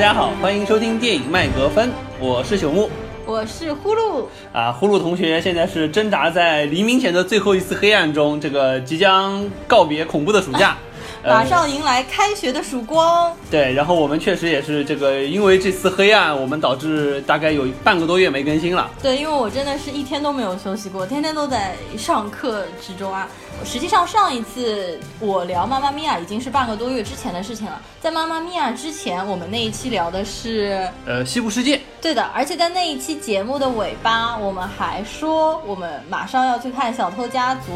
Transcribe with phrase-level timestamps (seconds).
[0.00, 2.88] 大家好，欢迎收听电影麦格芬，我是朽木。
[3.26, 10.74] 我是呼噜啊，呼噜同学现在是挣扎在黎明前的最后一次黑暗中，这个即将告别恐怖的暑假，
[11.24, 13.34] 马上迎来开学的曙光。
[13.50, 18.90] 对，然后我们确实也是这个，因为这次黑暗，我们导致大概有半个多月没更新了。
[19.02, 23.28] 对，因为我真的是一天都没有休息过，天天都在上课之中啊。
[23.64, 27.80] 实际上，上一次我聊《妈妈咪呀》已经是半个多月之前的事情了。
[28.00, 31.76] 在《妈妈咪呀》之前，我们那一期聊的是呃《西部世界》。
[32.00, 37.72] 对的，而且在那一期节目的尾巴，我们还说我们马上要去看《小偷家族》，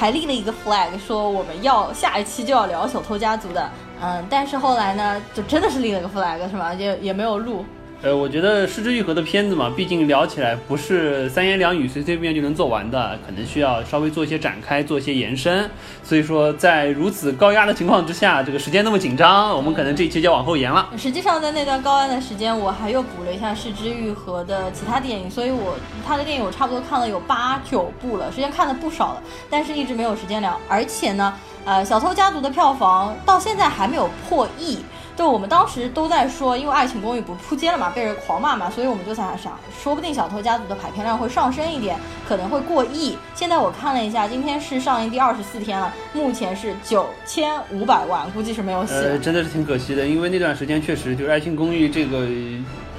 [0.00, 3.70] 还立了一个 flag，说我们要下一期就要聊《小偷家族》的。
[4.00, 6.72] 嗯，但是后来呢，就真的是立了个 flag，是吧？
[6.72, 7.66] 也也没有录。
[8.02, 15.68] 呃，我觉得失之愈合的片子嘛，毕竟聊起来不是三言两语随随便便就能做完的，可能需要稍微做一些展开，做一些延伸。
[16.02, 20.88] 所以说，在如此高压的情况之下，这个时间那么紧张，我们可能这一期就要往后延了。
[20.96, 30.58] 实际上，在那段高压的时间，我还又补了一下失之愈合的其他电影，所以我他的电影我差不多看了有八九部了，时间看的不少了，但是一直没有时间聊。
[30.66, 31.34] 而且呢，
[31.66, 34.78] 呃，小偷家族的票房到现在还没有破亿。
[35.20, 41.94] 就我们当时都在说，因为《爱情公寓》不扑街了嘛，被人狂骂嘛，所以我们就在想，说不定《小偷家族》的排片量会上升一点，
[42.26, 43.18] 可能会过亿。
[43.34, 48.94] 现在我看了一下，今天是上映第二十四天了，目前是九千五百万，估计是没有戏。
[48.94, 52.26] 呃，真的是挺可惜的，因为那段时间确实就是《爱情公寓》这个。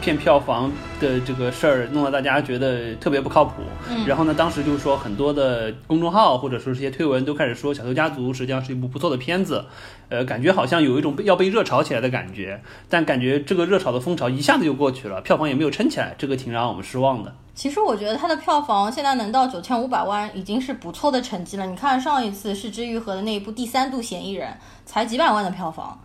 [0.02, 0.67] 骗票房
[0.99, 3.61] 的这个事儿弄得大家觉得特别不靠谱，
[4.08, 9.64] 然后呢，当时就是说很多的公众号或者说是些推文都开始说《小偷家族》实际上是一部不错的片子，
[10.09, 17.33] 呃，感觉好像有一种要被热炒起来的感觉，但感觉这个热潮的风潮一下子就过去了，票房也没有撑起来，这个挺让我们失望的。
[17.55, 21.66] 其实我觉得它的票房现在能到九千五百万已经是不错的成绩了。
[21.66, 24.49] 你看上一次是之愈合的那一部《第三度嫌疑人》，
[24.86, 25.99] 才几百万的票房。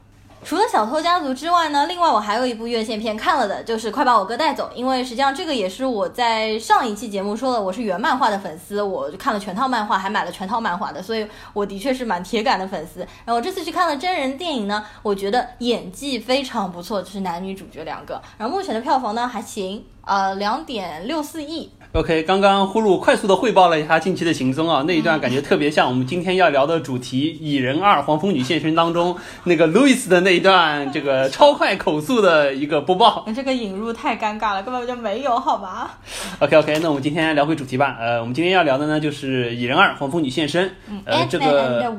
[0.44, 4.70] 除了小偷家族之外呢，另外我还有一部院线片看了的，就是快把我哥带走。
[4.74, 13.00] 因为实际上这个也是我在上一期节目说的，我是原漫画的粉丝，我就看了全套漫画，还买了全套漫画的，所以我的确是蛮铁杆的粉丝。
[13.24, 18.22] 然后这次去看了真人电影呢，我觉得演技非常不错，就是男女主角两个。
[18.38, 21.72] 然后目前的票房呢还行，呃，两点六四亿。
[21.96, 33.24] OK，刚刚呼噜快速的汇报了一下近期的行踪啊，那一段感觉特别像我们今天要聊的主题《蚁人二：黄蜂女现身》当中那个路易斯的那一段这个超快口速的一个播报。
[33.34, 35.98] 这个引入太尴尬了，根本就没有，好吧
[36.40, 37.96] ？OK OK，那我们今天聊回主题吧。
[37.98, 40.68] 呃，我们今天要聊的呢就是《蚁人二：黄蜂女现身》。
[41.06, 41.90] 呃，这个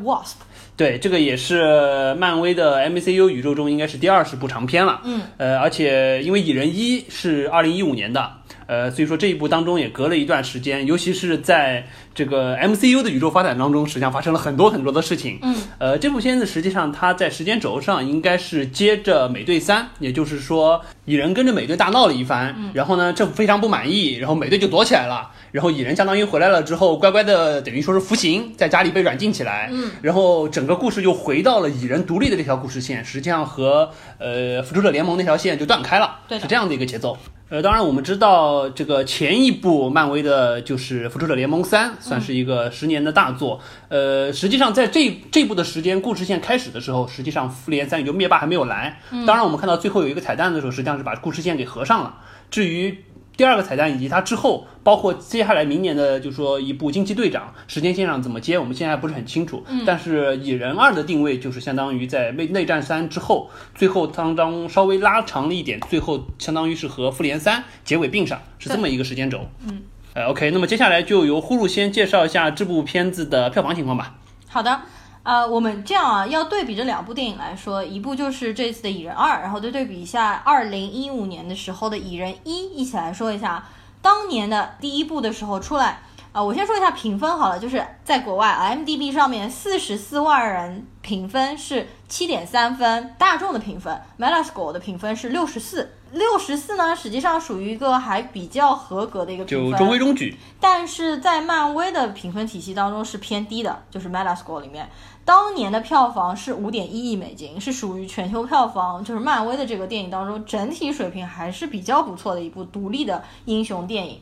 [0.76, 5.02] 对，这个也是漫威的 MCU 宇宙中应该是第二十部长片了。
[5.06, 8.32] 嗯，呃，而且因为《蚁人一》是二零一五年的。
[8.68, 15.40] 呃，所以说这一部当中也隔了一段时间，尤其是在这个 MCU 的宇宙发展当中，实际上发生了很多很多的事情。
[15.42, 37.18] 嗯，呃，这部片子实际上它在时间轴上应该是接着美队三，也就是说蚁人跟着美队大闹了一番，然后呢政府非常不满意，然后美队就躲起来了，然后蚁人相当于回来了之后乖乖的等于说是服刑，在家里被软禁起来，嗯，然后整个故事又回到了蚁人独立的这条故事线，实际上和呃复仇者联盟那条线就断开了，对，是这样的一个节奏。
[37.50, 43.62] 呃，当然我们知道，这个前一部漫威的就是《复仇者联盟三》，算是一个十年的大作。
[43.88, 49.00] 呃，实际上在这这部的时间故事线开始的时候，实际上复联三也就灭霸还没有来。
[49.26, 52.18] 当然，我们看到最后有一个彩蛋的时候，实际上是把故事线给合上了。
[52.52, 53.04] 至于。
[53.38, 59.64] 第二个彩蛋以及它之后，包括接下来明年的，就说一部惊奇队长时间线上怎么接，我们现在还不是很清楚。
[59.68, 69.48] 嗯，但是蚁人二的定位就是相当于在内内战三之后，最后当中稍微拉长了一点，最后相当于是和复联三结尾并上，是这么一个时间轴。
[69.68, 69.84] 嗯，
[70.16, 74.16] 呃，OK，那么接下来就由呼噜先介绍一下这部片子的票房情况吧。
[74.48, 74.82] 好的。
[75.28, 83.66] 呃，我们这样啊，要对比这两部电影来说，一部就是这次的《蚁人二》，然后再对比一下二零一五年的时候的《蚁人一》，一起来说一下
[84.02, 86.00] 当年的第一部的时候出来。
[86.32, 100.38] 啊，我先说一下评分好了，就是在国外 M D B 上面四十四万人评分是七点三分，大众的评分 Metascore 的评分是六十四，六十四呢，实际上属于一个还比较合格的一个评分，就中规中矩。
[100.60, 104.90] 但是在漫威的评分体系当中是偏低的，就是 Metascore 里面，
[105.26, 114.20] 当年的票房是五点一亿美金，是属于全球票房，就是漫威的这个电影当中整体水平还是比较不错的一部独立的英雄电影。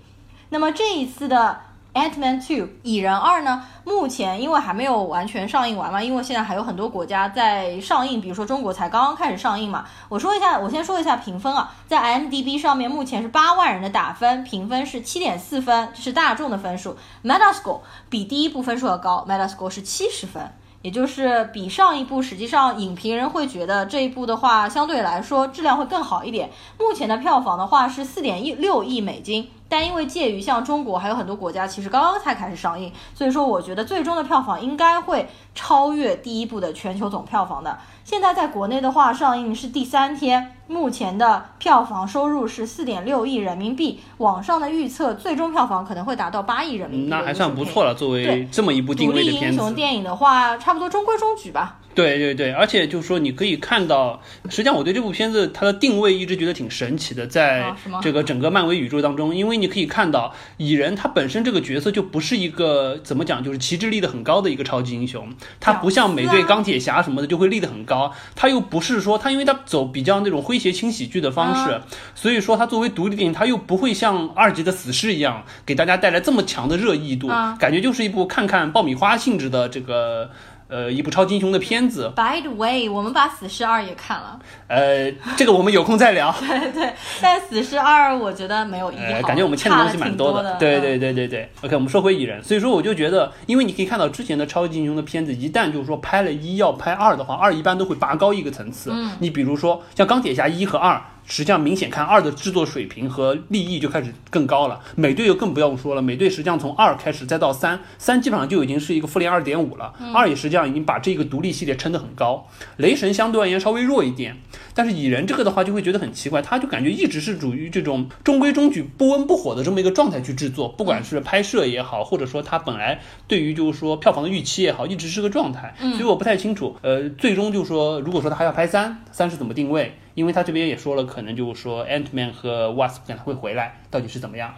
[0.49, 1.59] 那么这一次的。
[1.95, 3.63] Ant-Man Two，蚁人二呢？
[3.85, 9.85] 目前因为还没有完全上映完嘛，因为现在还有很多国家在上映，比如说中国才刚刚开始上映嘛。
[10.09, 16.97] 我说一下，我先说一下评分啊，在 IMDB 上面目前是八万人的打分，评分是七点四分，这是大众的分数。
[17.23, 20.51] Metascore 比第一部分数要高，Metascore 是七十分。
[20.85, 26.51] 也就是比上一部，实际上影评人会觉得这一部的话相对来说质量会更好一点。
[26.77, 29.49] 目前的票房的话是四点一六亿美金。
[29.67, 37.75] 但因为介于像中国还有很多国家，其实刚刚才开始上映，所以说我觉得最终的票房应该会超越第一部的全球总票房的。
[38.05, 47.95] 现在在国内的话，上映是第三天，目前的票房收入是四点六亿人民币，网上的预测最终票房可能会达到八亿人民币，那还算不错了。
[47.95, 51.79] 作为这么一部定位的片子，英雄电影的话，差不多中规中矩吧。
[51.95, 71.79] 对对对，而且就是说，你可以看到，实际上我对这部片子它的定位一直觉得挺神奇的，在这个整个漫威宇宙当中，因为你可以看到蚁人他本身这个角色就不是一个怎么讲，就是旗帜立得很高的一个超级英雄，他不像美队、钢铁侠什么的就会立得很高，他又不是说他因为他走比较那种诙谐轻喜剧的方式，
[72.13, 80.29] 所以说他作为独立电影，他又不会像二级的死侍一样给大家带来这么强的热议度，感觉就是一部看看爆米花性质的这个。
[80.67, 82.11] 呃，一部超级英雄的片子。
[82.15, 84.39] By the way，我们把《死侍二》也看了。
[84.67, 86.33] 呃，这个我们有空再聊。
[86.41, 90.55] 对对，但《死侍二》我觉得没有一好，感觉我们欠的东西蛮多的。
[90.57, 91.49] 对对对对对。
[91.61, 98.89] OK，我们说回蚁人，所以说我就觉得，因为你可以看到之前的超级英雄的片子，一旦就是说拍了一要拍二的话，二一般都会拔高一个层次。
[98.91, 99.11] 嗯。
[99.19, 101.01] 你比如说像钢铁侠一和二。
[101.25, 112.47] 实际上明显看二的制作水平和利益就开始更高了，美队又更不用说了，美队实际上从二开始再到三，三基本上就已经是一个复联二点五了，二也实际上已经把这个独立系列撑得很高。
[112.77, 114.37] 雷神相对而言稍微弱一点，
[114.73, 129.97] 但是蚁人这个的话就会觉得很奇怪，他就感觉一直是处于这种中规中矩、不温不火的这么一个状态去制作，不管是拍摄也好，或者说他本来对于就是说票房的预期也好，一直是个状态，所以我不太清楚，呃，最终就是说如果说他还要拍三，三是怎么定位？
[130.15, 134.53] 因为他这边也说了，可能就是说 Ant Man 和 Wasp 可能会回来，到底是怎么样？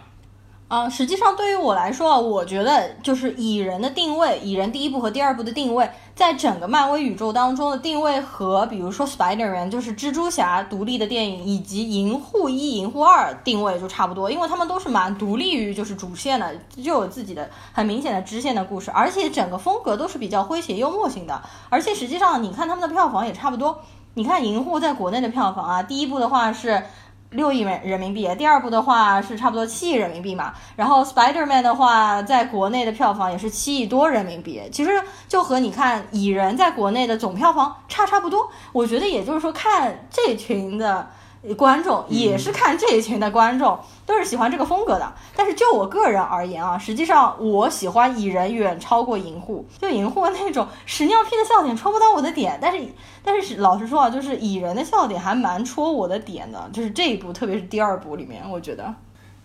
[0.68, 23.80] 啊，实际上对于我来说啊，我觉得就是蚁人的定位，蚁人第一部和第二部的定位，在整个漫威宇宙当中的定位和比如说 Spider Man 就是蜘蛛侠独立的电影，以及银护一、银护二定位就差不多，因为他们都是蛮独立于就是主线的，就有自己的很明显的支线的故事，而且整个风格都是比较诙谐幽默型的，而且实际上你看他们的票房也差不多。
[24.14, 26.82] 你看《银护》在国内的票房啊，第一部的话是
[27.30, 30.52] 六亿人人民币，第二部的话是差不多七亿人民币嘛。
[30.76, 34.90] 然后《Spider Man》的话，在国内的票房也是七亿多人民币，其实
[35.28, 38.50] 就和你看《蚁人》在国内的总票房差差不多。
[38.72, 41.10] 我觉得也就是说，看这群的。
[41.56, 45.12] 观众也是看这一群的观众，都是喜欢这个风格的。
[45.36, 49.66] 但是就我个人而言啊，实际上我喜欢蚁人远超过银护。
[49.80, 52.86] 就银护那种屎尿屁的笑点戳不到我的点，但是
[53.22, 56.68] 但是老实说啊，就是蚁人的笑点还蛮戳我的点的。
[56.72, 58.92] 就是这一部，特别是第二部里面，我觉得。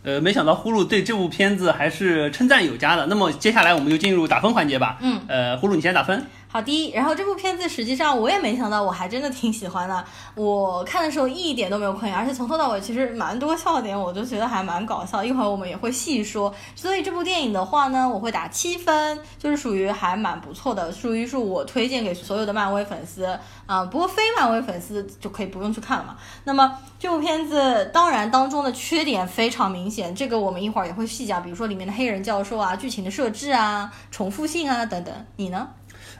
[0.03, 3.05] 呃，没想到呼噜对这部片子还是称赞有加的。
[3.05, 4.97] 那么接下来我们就进入打分环节吧。
[4.99, 5.21] 嗯。
[5.29, 6.25] 呃，呼噜你先打分。
[6.53, 10.05] 好的，然后这部片子实际上我也没想到，我还真的挺喜欢的。
[10.35, 15.23] 我看的时候一点都没有困，而且从头到尾其实蛮多笑点，我就觉得还蛮搞笑。
[15.23, 16.53] 一会儿我们也会细说。
[16.75, 23.25] 所以这部电影的话呢，我会打七分，就是属于还蛮不错的，属于是我推荐给所有的漫威粉丝
[23.65, 23.83] 啊。
[23.85, 26.15] 不过非漫威粉丝就可以不用去看了嘛。
[26.43, 35.11] 那么这部片子当然当中的缺点非常明显，这个我们一会儿也会细讲，比如说里面的黑人教授啊、剧情的设置啊、重复性啊等等。
[35.37, 35.67] 你呢？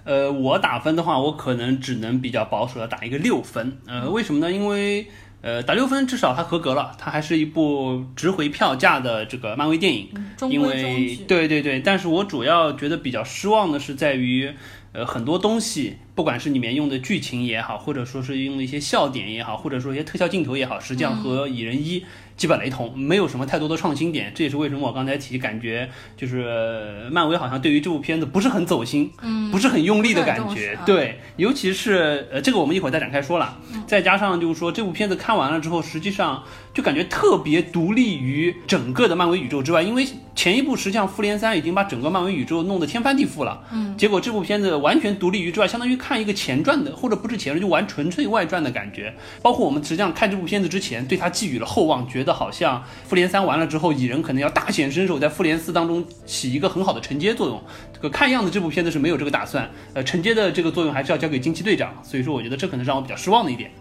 [0.03, 3.77] 呃，我打分的话，我可能只能比较保守的打一个六分。
[3.87, 4.51] 呃，为什么呢？
[4.51, 5.07] 因为
[5.41, 10.09] 呃，打六分至少它合格了，它还是一部值回票价的这个漫威电影。
[10.49, 14.53] 因为对对对，但是我主要觉得比较失望的是在于，
[14.93, 22.05] 呃，很多东西，不管是里面用的剧情也好，或者说是用的一些笑点也好，或者说一些特效镜头也好，实际上和蚁人一。
[22.35, 30.75] 基本雷同，没有什么太多的创新点，这也是为什么我刚才提感觉就是漫威好像对于这部片子不是很走心，嗯，不是很用力的感觉。
[30.83, 33.59] 对，尤其是呃，这个我们一会儿再展开说了。
[33.85, 40.03] 再加上就是说这部片子看完了之后，实际上就感觉特别独立于整个的漫威宇宙之外，因为
[40.35, 49.11] 前一部实际上复联三已经把整个漫威宇宙弄得天翻地覆了，嗯，结果这部片子完全独立于之外，相当于看一个前传的，或者不是前传就玩纯粹外传的感觉。
[49.41, 57.63] 包括我们实际上看这部片子之前，对他寄予了厚望，觉得好像复联三完了之后，蚁人可能要大显身手，在复联四当中起一个很好的承接作用。
[57.93, 61.91] 这个看样子这部片子是没有这个打算，呃，承接的这个作用还是要交给惊奇队长。
[62.03, 63.71] 所以说，我觉得这可能让我比较失望的一点。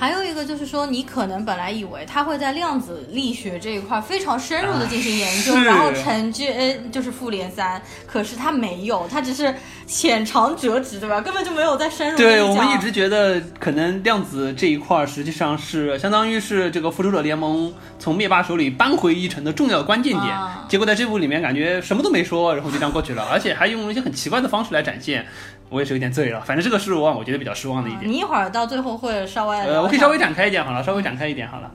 [0.00, 9.54] 还有一个就是说，你可能本来以为他会在量子力学这一块非常深入的进行研究，然后成就呃就是复联三，可是他没有，他只是
[9.86, 11.20] 浅尝辄止，对吧？
[11.20, 20.34] 根本就没有在深入对我们一直觉得，可能量子这一块儿实际上是相当于是这个复仇者联盟从灭霸手里扳回一城的重要关键点。
[20.34, 25.26] 啊结果在这部里面感觉什么都没说，然后就这样过去了，而且还用了一些很奇怪的方式来展现，
[25.70, 26.42] 我也是有点醉了。
[26.42, 28.10] 反正这个是我我觉得比较失望的一点。
[28.10, 31.70] 你一会儿到最后会稍微呃，我可以稍微展开一点好了，稍微展开一点好了。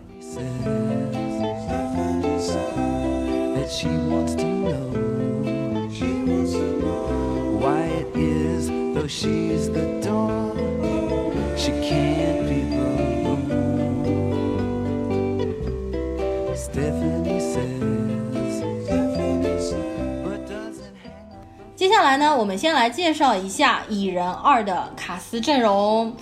[16.75, 17.24] that
[22.15, 26.15] 来呢，我们先来介绍一下《蚁人二》的卡斯阵容。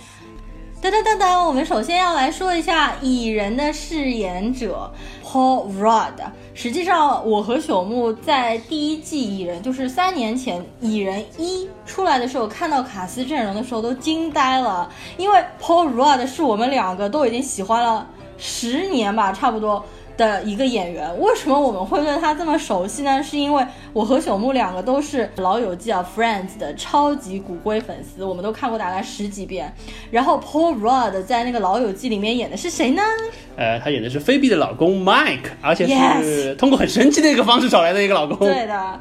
[0.82, 4.92] 噔噔噔噔，我们首先要来说一下蚁人的饰演者
[5.24, 6.14] Paul Rudd。
[6.56, 18.08] 实际上，我和朽木在第一季蚁人，就是三年前蚁人一出来的时候，看到卡斯阵容的时候都惊呆了，因为 Paul Rudd 是我们两个都已经喜欢了
[18.40, 19.86] 十年吧，差不多。
[20.17, 23.22] 的一个演员，为什么我们会对他这么熟悉呢？
[23.24, 29.74] 是因为我和朽木两个都是《老友记》啊《Friends》的超级骨灰粉丝，我们都看过大概十几遍。
[30.12, 33.01] 然后 Paul Rudd 在那个《老友记》里面演的是谁呢？
[33.55, 38.38] 呃，他演的是菲比的老公 Mike，而且是通过很神奇的一个方式找来的一个老公。
[38.38, 39.00] 对的。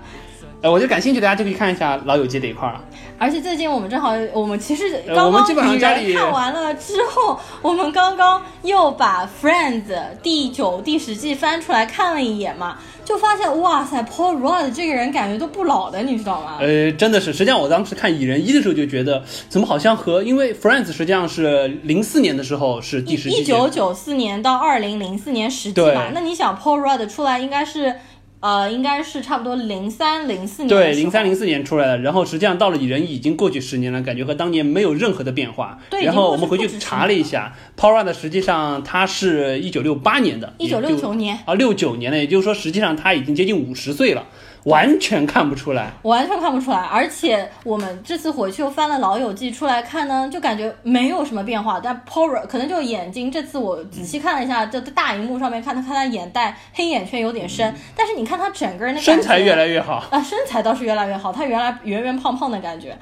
[0.63, 2.81] 呃，我就感兴趣，大家就可以看一下《老友记》这一块儿啊。
[3.19, 9.93] 而且最近我们正好，我们其实呃刚刚蚁人看完了之后，我们刚刚又把 Friends
[10.23, 16.59] 第九、第十季翻出来看了一眼嘛，就发现哇塞，Paul Rudd 这个人感觉都不老的，你知道吗？
[16.61, 27.97] 呃，真的是，实际上我当时看《蚁人一》的时候就觉得，怎么好像和因为 Friends 实际上是零四年的时候是第十季一九九四年到二零零四年十季嘛，那你想 Paul Rudd 出来应该是，
[28.43, 35.79] 呃，应该是差不多零三零四年对，零三零四年出来的，然后实际上到了蚁人已经过去十年了，感觉和当年没有任何的变化。
[35.89, 44.27] 对然后我们回去查了一下 Rudd 实际上它是一九六八年的，一九六九年，啊，六九年的，也就是说实际上他已经接近五十岁了，
[44.65, 45.91] 完全看不出来。
[46.03, 46.79] 完全看不出来。
[46.79, 51.81] 而且我们这次回去又翻了《老友记》出来看呢，就感觉没有什么变化。
[51.81, 62.97] 但 Rudd 可能就眼睛，这次我仔细看了一下，就在大荧幕上面看他，看他眼袋黑眼圈有点深，但是你看他整个人的身材越来越好，啊，身材倒是越来越好，他原来圆圆胖胖的感觉。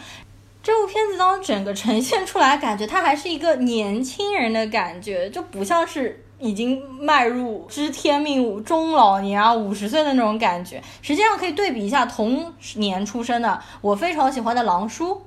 [0.62, 10.82] 这部片子当中整个呈现出来，感觉他还是一个年轻人的感觉，就不像是已经迈入知天命中老年啊五十岁的那种感觉。
[11.02, 15.22] 实际上可以对比一下同年出生的我非常喜欢的狼叔。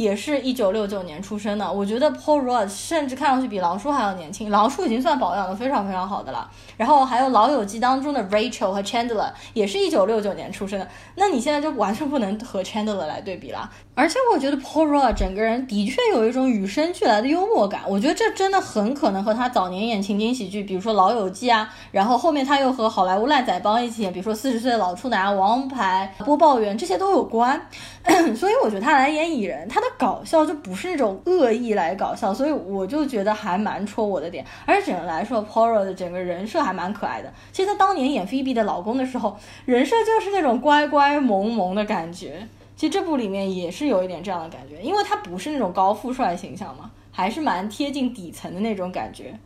[0.00, 6.50] 也是一九六九年出生的，我觉得 Paul Rudd 甚至看上去比狼叔还要年轻，狼叔已经算保养的非常非常好的了。
[6.76, 13.70] 然后还有《老友记》当中的 Rachel 和 Chandler 也是一九六九年出生的，那你现在就完全不能和 Chandler 来对比了。
[13.94, 27.60] 而且我觉得 Paul Rudd 整个人的确有一种与生俱来的幽默感，我觉得这真的很可能和他早年演情景喜剧，比如说《老友记》啊，然后后面他又和好莱坞烂仔帮一起演，比如说《四十岁的老处男》、《王牌》、播报员这些都有关。
[28.34, 34.44] 所以我觉得他来演蚁人，他的搞笑就不是那种恶意来搞笑，所以我就觉得还蛮戳我的点。
[34.66, 37.32] 而且整个来说，Poro 的整个人设还蛮可爱的。
[37.52, 42.46] 其实他当年演 Phoebe 的老公的时候，人设就是那种乖乖萌萌的感觉。
[42.76, 49.38] 其实这部里面也是有一点这样的感觉，因为他不是那种高富帅形象嘛，还是蛮贴近底层的那种感觉。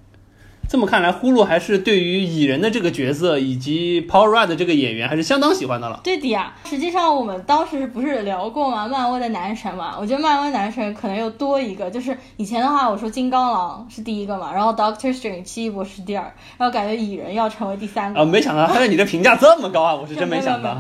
[0.69, 6.01] 这么看来，呼噜还是对于蚁人的这个角色以及 Paul Rudd 这个演员还是相当喜欢的了。
[6.03, 8.89] 对的呀，实际上我们当时不是聊过吗？
[8.89, 16.25] 漫威的男神嘛，我觉得漫威男神可能又多一个，就是以前的话，我说金刚狼是第一个嘛，然后 Doctor Strange 奇异博士是第二，
[16.59, 18.21] 然后感觉蚁人要成为第三个。
[18.21, 19.95] 啊，没想到他对你的评价这么高啊！
[19.95, 20.77] 我是真没想到。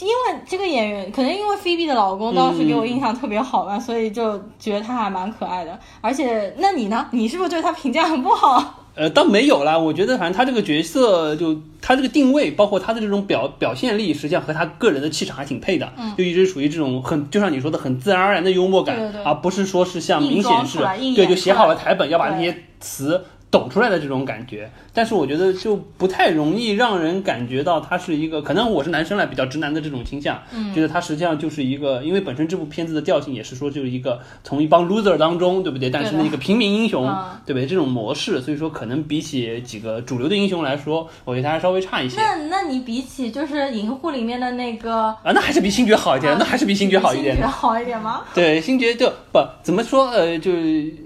[0.00, 5.78] 因为这个演员，可能因为菲比的老公当时给我印象特别好嘛，所以就觉得他还蛮可爱的。
[6.00, 7.06] 而且，那你呢？
[7.12, 8.84] 你是不是对他评价很不好？
[8.98, 20.80] 呃，倒没有啦，我觉得反正他这个角色就他这个定位，包括他的这种表表现力，实际上和他个人的气场还挺配的，嗯就一直属于这种很，就像你说的很自然而然的幽默感，而不是说是像明显是
[21.14, 24.70] 对就写好了台本要把那些词抖出来的这种感觉。
[24.92, 35.88] 但是我觉得就不太容易让人感觉到他是一个，可能我是男生来比较直男的这种倾向，嗯觉得他实际上就是一个，因为本身这部片子的调性也是说就是一个从一帮 loser 当中，对不对？
[35.88, 37.66] 但是那个平民英雄，嗯对不对？
[37.66, 42.20] 这种模式，所以说可能比起几个主流的英雄来说，我觉得他还稍微差一些。
[42.20, 47.48] 那那你比起就是银护里面的那个，啊，那还是比星爵好一点，那还是比星爵好一点星爵的。
[47.48, 48.24] 好一点吗？
[48.34, 50.50] 对，星爵就不怎么说，呃，就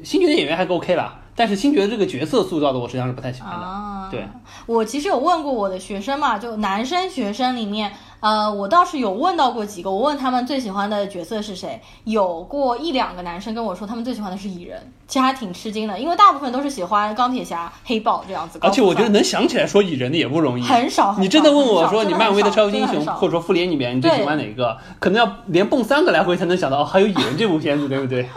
[0.02, 3.64] 星爵的演员还够 OK 啦，但是星爵这个角色塑造的我实际上是不太喜欢的。
[3.64, 4.26] 啊，对，
[4.66, 20.62] 我其实有问过我的学生嘛，就男生学生里面，呃，我倒是有问到过几个，我问他们最喜欢的角色是谁，有过一两个男生跟我说他们最喜欢的是蚁人，其实还挺吃惊的，因为大部分都是喜欢钢铁侠、黑豹这样子，而且我觉得能想起来说蚁人的也不容易。
[20.62, 24.76] 很少，你真的问我说你漫威的超级英雄或者说复联里面你最喜欢哪个？
[25.00, 28.28] 可能要连蹦三个来回才能想到哦，还有蚁人这部片子，对不对？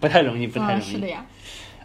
[0.00, 0.92] 不太容易，不太容嗯，易。
[0.92, 1.24] 是的呀，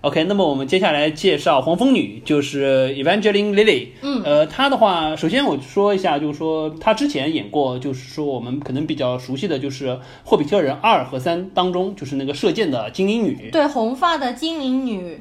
[0.01, 3.87] OK，那么我们接下来介绍黄蜂女，就是 Evangeline Lilly。
[4.01, 9.89] 嗯呃，她的话，首先我说一下，就是说她之前演过，就是说我们可能比较熟悉的就是
[10.23, 13.49] 《霍比特人二》和三当中，就是那个射箭的精灵女。
[13.51, 15.19] 对，红发的精灵女，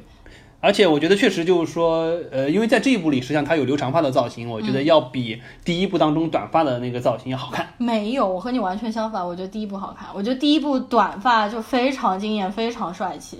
[0.59, 7.67] 而且我觉得确实就是说，呃，因为在这一部里，实际上他有留长发的造型，我觉嗯得要比第一部当中短发的那个造型要好看。
[7.77, 9.25] 没有，我和你完全相反。
[9.25, 13.39] 我觉得第一部好看，我觉得第一部短发就非常惊艳，非常帅气。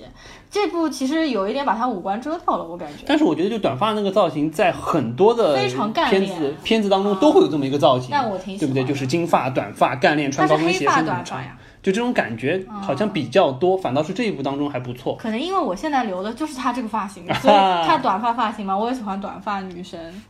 [0.49, 3.03] 这部其实有一点把他五官遮掉了，我感觉。
[3.07, 8.83] 但是我觉得就短发那个造型，在很多的非常干片练子片子当中都会有这么一个造型，但我挺喜对不对？
[8.85, 11.57] 就是金发、短发、干练，穿高跟鞋，但是黑发身子很长短发呀，
[11.87, 15.15] 就这种感觉好像比较多，反倒是这一部当中还不错。
[15.15, 17.53] 可能因为我现在留的就是他这个发型， 所以
[17.85, 20.21] 他短发发型嘛，我也喜欢短发女神。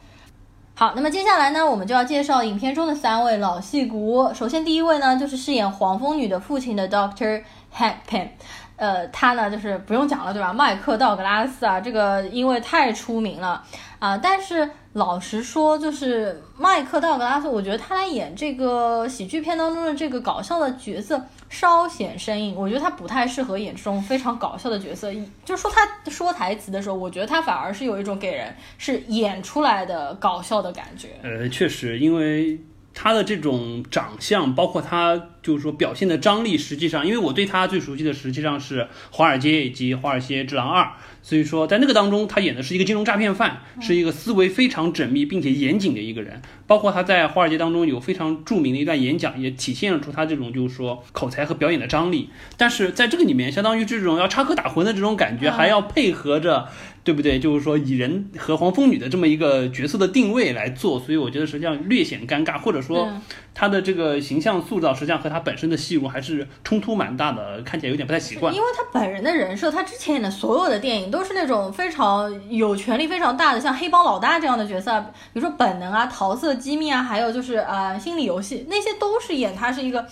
[0.76, 4.32] 好，那么接下来呢，我们就要介绍影片中的三位老戏骨。
[4.36, 7.42] 首先第一位呢，就是饰演黄蜂女的父亲的 Doctor
[7.76, 8.30] Hank p e n。
[8.76, 10.54] 呃，他呢就是不用讲了，对吧？
[10.54, 13.64] 麦克道格拉斯啊，这个因为太出名了
[13.98, 25.12] 啊、但是老实说，就是麦克道格拉斯，我觉得他来演这个喜剧片当中的这个搞笑的角色稍显生硬，我觉得他不太适合演这种非常搞笑的角色。
[25.46, 31.10] 就说他说台词的时候，我觉得他反而是有一种给人是演出来的搞笑的感觉。
[31.24, 32.60] 呃，确实，因为
[32.94, 40.84] 他的这种长相，包括他就是说表现的张力，实际上，因为我对他最熟悉的实际上是《华尔街》以及《华尔街之狼二》，
[41.28, 46.42] 所以说在那个当中，他演的是一个金融诈骗犯，是一个思维非常缜密并且严谨的一个人。
[46.66, 52.30] 包括他在《华尔街》当中有非常著名的一段演讲，也体现了出他这种就是说口才和表演的张力。
[52.56, 56.70] 但是在这个里面，相当于这种要插科打诨的这种感觉，嗯还要配合着。
[57.08, 57.40] 对不对？
[57.40, 63.22] 就是说以人和黄蜂女的这么一个角色的定位来做，所以我觉得实际上略显尴尬，或者说嗯
[63.54, 68.60] 他的这个形象塑造实际上和他本身的戏路还是冲突蛮大的，看起来有点不太习惯因。
[68.60, 75.02] 为他本人的人设，他之前演的所有的电影都都是那种非常有权力非常大的，像黑帮老大这样的角色，
[75.34, 80.06] 比如说《本能》啊、《桃色机密》啊，还有就是呃《心理游戏》，那些都是演他是一个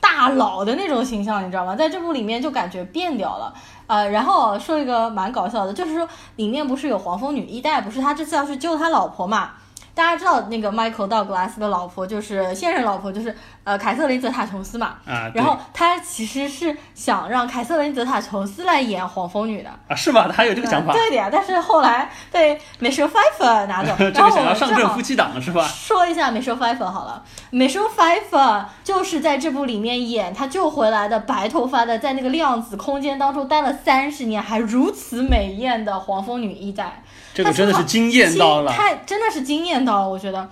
[0.00, 1.74] 大佬的那种形象，你知道吗？
[1.74, 3.54] 在这部里面就感觉变掉了。
[3.86, 9.52] 呃，然后说一个蛮搞笑的，就是说里面不是有黄蜂女一代，不是他这次要去救他老婆嘛？
[9.94, 14.96] 大家知道那个 Michael 道格拉斯的老婆就是现任老婆，就是呃凯瑟琳·泽塔琼斯嘛。
[15.06, 20.26] 啊，然后他其实是想让凯瑟琳·泽塔琼斯来演黄蜂女的，啊，是吗？
[20.26, 21.28] 他还有这个想法，对的呀。
[21.30, 25.66] 但是后来被美舍 Pfeiffer 拿走， 这然后我个想要上阵夫妻档是吧？
[25.66, 37.02] 说一下美舍 Pfeiffer 好了，美舍 Pfeiffer 就是在这部里面演他救回来的白头发的，在那个量子空间当中待了三十年，还如此美艳的黄蜂女一代。
[37.32, 38.72] 这个真的是惊艳到了。
[38.72, 40.48] 太真的是惊艳到了，我觉得。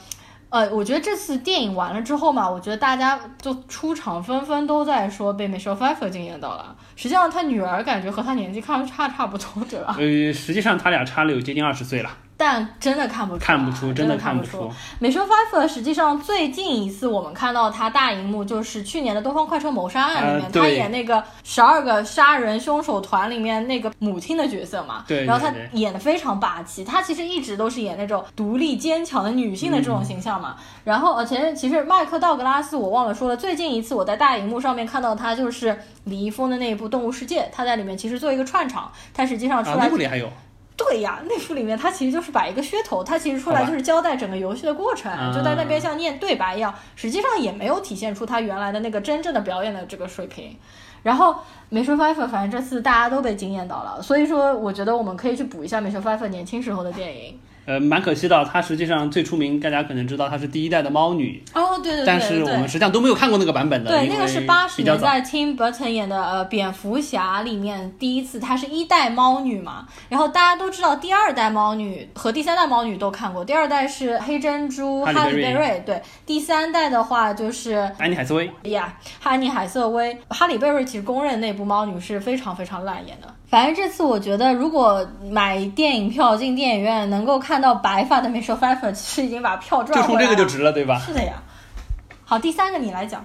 [0.51, 6.75] 呃，我觉得这次电影完了之后嘛，我觉得大家就出场纷纷都在说被 Michelle Pfeiffer 惊艳到了。
[6.97, 9.97] 实际上，他女儿感觉和他年纪看差差不多，对吧？
[9.99, 14.71] 呃，实际上他俩差了有接近二十岁了，但真的看不出，看不出，真的看不出。。
[15.01, 25.05] 美秀 Pfeiffer 实际上最近一次我们看到他大荧幕，就是去年的《东方快车谋杀案》里面，呃对她演那个十二个杀人凶手团里面那个母亲的角色嘛。
[25.09, 30.55] 对然后他演的非常霸气，他其实一直都是演那种独立坚强的女性的这种形象嘛。
[30.85, 40.31] 然后而且其实麦克道格拉斯我忘了说了，最近一次我在大荧幕上面看到他就是李易峰的那一部《动物世界》，他在里面其实做一个串场，他实际上出啊，来那部里还有，
[40.79, 50.57] 对呀，那部里面他其实就是摆一个噱头，他其实出来就是交代整个游戏的过程，啊就在那边像念对白一样，实际上也没有体现出他原来的那个真正的表演的这个水平。
[51.03, 51.37] 然后
[51.69, 57.39] 美术 Pfeiffer 反正这次大家都被惊艳到了，所以说我觉得我们可以去补一下美术 Pfeiffer 年轻时候的电影。
[57.69, 64.83] 呃，蛮可惜的，她实际上最出名，大家可能知道她是第一代的猫女，哦，对对对但是我们实际上都没有看过那个版本的，对，那个是八十。
[64.83, 69.87] 年代 Tim Burton 演的呃蝙蝠侠里面第一次，她是一代猫女嘛。
[70.09, 83.35] 然后大家都知道第二代猫女和第三代猫女都看过，第二代是黑珍珠哈利贝瑞对，第三代的话就是安妮海瑟薇，呀，哈尼海瑟薇、哈利贝瑞其实公认那部猫女是非常非常烂演的。
[83.49, 90.07] 反正这次我觉得，如果买电影票进电影院能够看到白发的 Michelle Pfeiffer，其实已经把票赚了。
[90.07, 90.99] 就冲这个就值了，对吧？
[90.99, 91.43] 是的呀。
[92.25, 93.25] 好，第三个你来讲。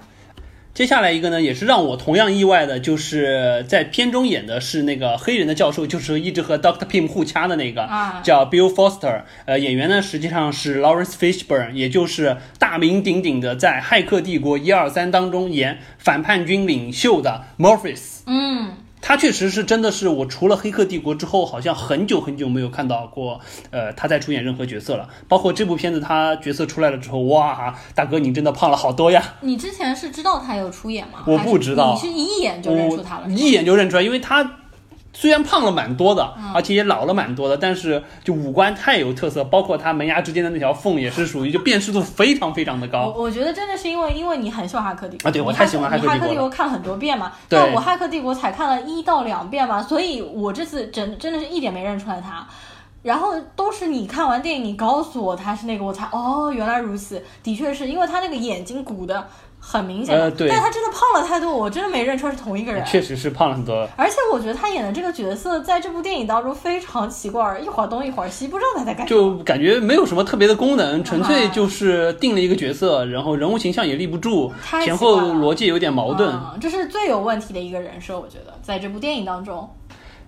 [0.72, 9.22] 接下来一个呢，也是让我同样意外的，就是在片中演的是那个黑人的教授，就是一直和 Doctor Pym 互掐的那个，啊叫 Bill Foster。
[9.44, 18.22] 呃，演员呢实际上是 Lawrence Fishburne，也就是大名鼎鼎的在《骇客帝国》一二三当中演反叛军领袖的 Morpheus。
[18.26, 18.72] 嗯，
[19.06, 23.38] 他确实是真的是我除了《黑客帝国》之后，好像很久很久没有看到过，
[23.70, 25.06] 呃，他在出演任何角色了。
[25.28, 29.34] 包括这部片子，他角色出来了之后，哇，大哥你真的胖了好多呀！
[29.42, 31.22] 你之前是知道他有出演吗？
[31.26, 33.28] 我不知道你是一眼就认出他了。
[33.28, 34.42] 一眼就认出来，因为他
[35.14, 36.52] 虽然胖了蛮多的，嗯。
[36.52, 43.14] 而且也老了蛮多的，但是就五官太有特色，包括他门牙之间的那条缝也是属于就辨识度非常非常的高。
[43.16, 46.32] 我觉得真的是因为因为你很喜欢《哈克帝国》啊对我太喜欢骇你骇骇客帝国了。
[46.34, 47.58] 帝国看很多遍嘛，对。
[47.58, 52.46] 但我《哈克帝国》才看了一到两遍嘛，所以我这次真真的是一点没认出来他。
[53.02, 59.28] 然后都是你看完电影，你告诉我他是那个，我才哦，原来如此，的确是因为他那个眼睛鼓的
[59.66, 62.84] 很明显嘛，呃对但他真的胖了太多，我真的没认出来是同一个人。
[62.84, 63.88] 确实是胖了很多。
[63.96, 69.20] 而且我觉得他演的这个角色在这部电影当中非常奇怪，一会儿东一会儿西，不知道他在干什么。
[69.20, 74.52] 就感觉没有什么特别的功能，纯粹啊就是定了一个角色，然后人物形象也立不住，
[74.84, 76.30] 前后逻辑有点矛盾。
[76.30, 79.68] 嗯这是最有问题的一个人设，我觉得在这部电影当中。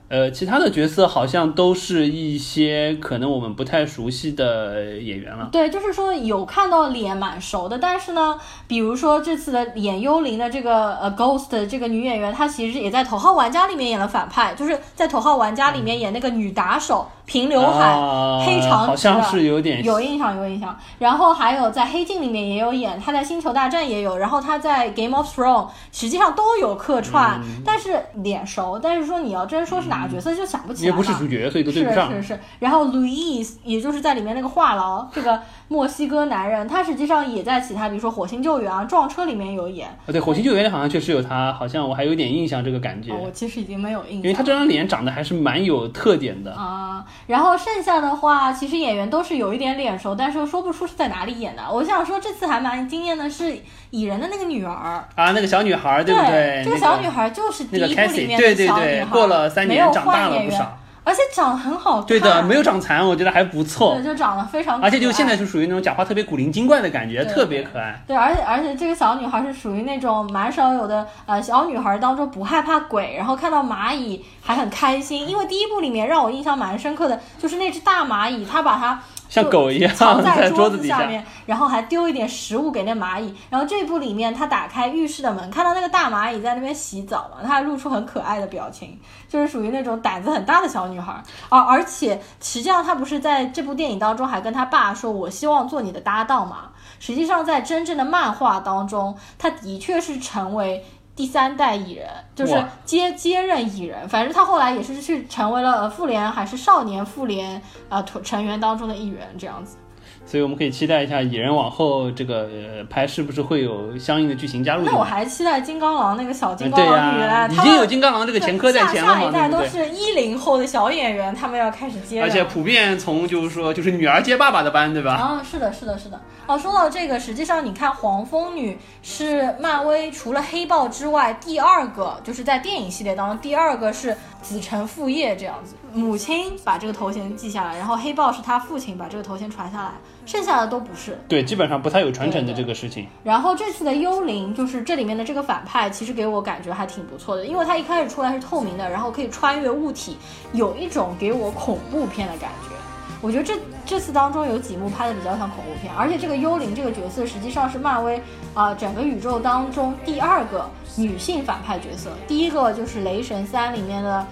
[0.08, 5.48] 呃，其他的角色好像都是一些可能我们不太熟悉的演员了。
[5.50, 8.38] 对，就是说有看到脸蛮熟的，但是呢，
[8.68, 20.74] 比如说这次的演幽灵的这个呃 Ghost 的这个女演员，她其实也在《头号玩家》里面演了反派，就是在《头号玩家》里面演那个女打手，平刘海、啊黑长直，好像是有点有印象，有印象。
[20.98, 30.96] 然后还有在《黑镜》里面也有演，他在《星球大战》也有，然后他在《Game of Thrones》实际上都有客串，嗯但是脸熟，但是说你要真说是哪个角色，就想不起来了。
[30.96, 32.10] 不是主角，所以都对不上。
[32.10, 39.88] 是是是，然后 Louis 也就是在里面那个话痨，这个墨西哥男人，他实际上也在其他，比如说《火星救援》啊、《撞车》里面有演。
[39.88, 46.54] 啊，对，《火星救援》里好像确实有他，好像我还有点印象这个感觉，哦，我其实已经没有印象，因为他这张脸长得还是蛮有特点的。
[46.54, 51.62] 啊、然后剩下的话，其实演员都是有一点脸熟，但是又说不出是在哪里演的。
[51.70, 53.58] 我想说，这次还蛮惊艳的是
[53.90, 56.62] 蚁人的那个女儿，啊，那个小女孩，对不对？
[56.64, 60.78] 这个小女孩就是第那个一部里 Cassie，面对对的小女孩，，对过了三年长大了不少。
[61.06, 62.06] 而且长得很好看。
[62.08, 64.02] 对的，没有长残，我觉得还不错对，。
[64.02, 68.02] 就长得非常可爱，而且就现在是属于那种讲话特别古灵精怪的感觉，特别可爱。
[68.08, 75.28] 对，而且而且这个小女孩是属于那种蛮少有的，呃，小女孩当中不害怕鬼，然后看到蚂蚁还很开心。
[75.28, 79.00] 因为第一部里面让我印象蛮深刻的，就是那只大蚂蚁，它把它
[79.42, 83.34] 像狗一样藏在桌子下下面，然后还丢一点食物给那蚂蚁。
[83.50, 91.22] 然后这部里面，他打开浴室的门，看到那个大蚂蚁在那边洗澡嘛，他还露出很可爱的表情，就是属于那种胆子很大的小女孩。
[91.48, 100.84] 而而且实际上，她不是在这部电影当中还跟他爸说：“我希望做你的搭档嘛。”实际上，在真正的漫画当中，他的确是成为。
[101.16, 109.78] 第三代蚁人就是接接任蚁人，反正他后来也是去成为了呃复联还是少年复联呃成成员当中的一员这样子。
[110.26, 114.84] 所以我们可以期待一下蚁人往后这个呃拍是不是会有相应的剧情加入。
[114.84, 119.48] 那我还期待金刚狼那个小金刚狼女人啊，呀，已经有金刚狼这个前科在前了嘛，下下一代？
[119.48, 122.20] 都是一零后的小演员，他们要开始接。
[122.20, 125.14] 而且普遍从就是说就是女儿接爸爸的班，对吧？
[125.14, 126.20] 啊，是的，是的，是的。
[126.46, 139.92] 哦，说到这个，实际上你看，黄蜂女是漫威除了黑豹之外第二个，就是在电影系列当中第二个是子承父业这样子，母亲把这个头衔记下来，然后黑豹是他父亲把这个头衔传下来，
[140.26, 141.16] 剩下的都不是。
[141.28, 143.06] 对，基本上不太有传承的这个事情。
[143.24, 150.18] 然后这次的幽灵，就是这里面的这个反派，其实给我感觉还挺不错的，因为他一开始出来是透明的，然后可以穿越物体，
[150.52, 152.74] 有一种给我恐怖片的感觉。
[153.22, 153.54] 我觉得这
[153.86, 158.20] 这次当中有几幕拍的比较像恐怖片，而且这个幽灵这个角色实际上是漫威
[158.52, 164.26] 啊、整个宇宙当中第二个女性反派角色，第一个就是雷神三里面的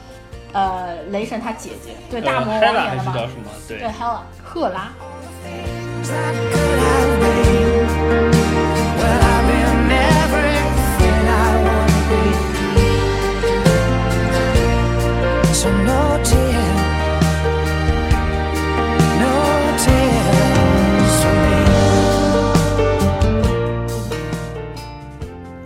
[0.52, 3.50] 呃雷神他姐姐，对大魔呃王演的嘛，还是叫什么？
[3.66, 4.92] 对对 Hela 赫拉。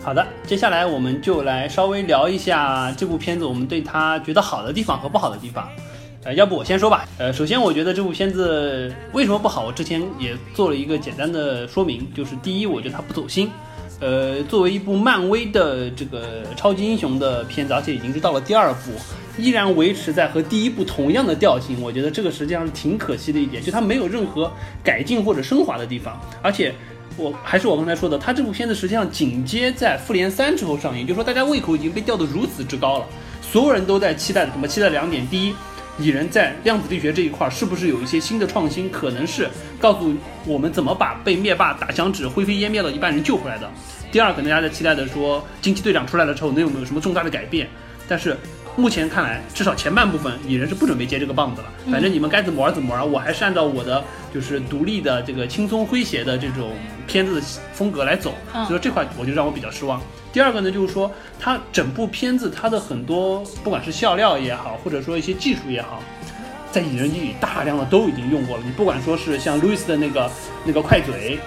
[0.04, 5.68] 好的，接下来我们就来稍微聊一下这部片子，我们对它觉得好的地方和不好的地方。
[6.24, 7.06] 呃，要不我先说吧。
[7.18, 13.50] 呃，首先我觉得这部片子为什么不好，我之前也做了一个简单的说明，就是第一，我觉得它不走心。
[14.00, 18.92] 呃，作为一部漫威的这个超级英雄的片子，而且已经是到了第二部，
[19.36, 24.52] 依然维持在和第一部同样的调性，我觉得这个实际上是挺可惜的一点，就它没有任何
[24.84, 26.72] 改进或者升华的地方，而且
[27.16, 33.06] 我还是我刚才说的，它这部片子实际上紧接在《复联三》之后上映，就是说大家胃口已经被吊得如此之高了，
[33.40, 34.68] 所有人都在期待什么？
[34.68, 35.54] 期待两点：第一，
[35.98, 38.88] 蚁人在量子力学这一块儿是不是有一些新的创新？
[38.90, 39.48] 可能是
[39.80, 40.14] 告诉
[40.46, 43.68] 我们怎么把被灭霸打响指、灰飞烟灭的一半人救回来的。
[44.12, 47.68] 第二，个大家在期待的说，惊奇队长出来了之后能有没有什么重大的改变？
[48.08, 48.36] 但是
[48.78, 51.68] 目前看来，至少前半部分蚁人是不准备接这个棒子了。
[51.90, 56.70] 反正你们该怎么玩怎么玩，我还是按照我的就是独立的这个轻松诙谐的这种
[57.04, 58.32] 片子的风格来走。
[58.54, 60.00] 嗯所以说这块我就让我比较失望。
[60.32, 61.10] 第二个呢，就是说
[61.40, 66.00] 它整部片子它的很多不管是笑料也好，或者说一些技术也好。
[66.70, 70.30] 在蚁人一里大量的都已经用过了，你不管说是像路易斯的那个
[70.64, 71.40] 那个快嘴，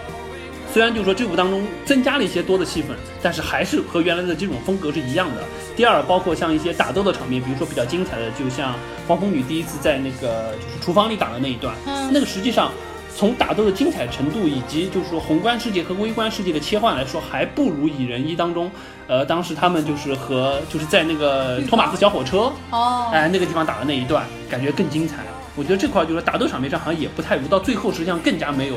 [0.74, 5.44] 虽然就是说这部当中增加了一些多的戏份，但是还是和原来的这种风格是一样的。
[5.76, 8.74] 第二，包括像一些打斗的场面，比如说比较精彩的，就像
[9.08, 12.72] 黄蜂女第一次在那个就是厨房里打的那一段，嗯那个实际上
[13.14, 18.72] 从打斗的精彩程度以及就是说宏观世界和微观世界的切换来说，还不如蚁人一当中，
[19.08, 25.18] 呃，当时他们就是和就是在那个托马斯小火车，哦，哎，那个地方打的那一段感觉更精彩。
[25.54, 28.76] 我觉得这块就是打斗场面上好像也不太如，到最后实际上更加没有。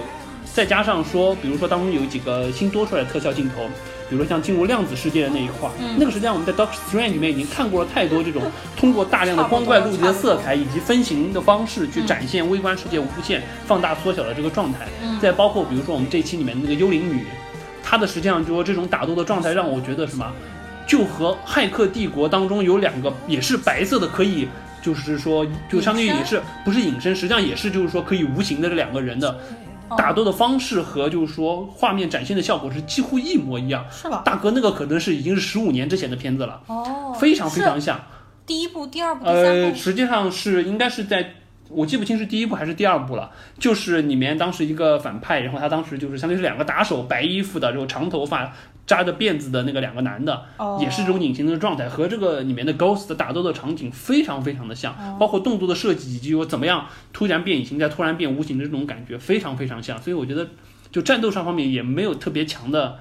[0.54, 3.66] 再加上说，比如说当中有几个新多出来的特效镜头，
[4.08, 8.40] 比如说像进入量子世界的那一块，嗯那个实际上我们在 Doctor Strange 里面已经看过了太多这种
[8.76, 14.86] 通过大量的光怪陆离的色彩以及分形的方式去展现微观世界无限放大缩小的这个状态。
[15.02, 17.26] 嗯再包括比如说我们这一期里面那个幽灵女，
[17.82, 20.32] 她的实际上就说这种打斗的状态让我觉得什么，
[20.86, 24.46] 就和《骇客帝国》当中有两个也是白色的可以。
[24.82, 29.34] 就是说，就相当于也是不是隐身，实际上也是就是说可以无形的这两个人的哦
[29.96, 33.84] 打斗的方式和就是说画面展现的效果是几乎一模一样。
[33.90, 34.22] 是吧？
[34.24, 38.00] 大哥，那个可能是已经是十五年之前的片子了，哦，非常非常像。
[38.46, 41.34] 第一部、第二部、第三呃，部，实际上是应该是在，
[41.74, 43.30] 我记不清是第一部还是第二部了。
[43.58, 48.52] 就是里面当时一个反派，然后他当时就是相当于是两个打手，白衣服的，然后长头发
[48.86, 60.48] 扎着辫子的那个两个男的，哦也是这种隐形的状态，和这个里面的 Ghost 的打斗的场景非常非常的像，哦包括动作的设计以及我怎么样突然变隐形再突然变无形的这种感觉非常非常像，所以我觉得
[60.90, 62.98] 就战斗上方面也没有特别强的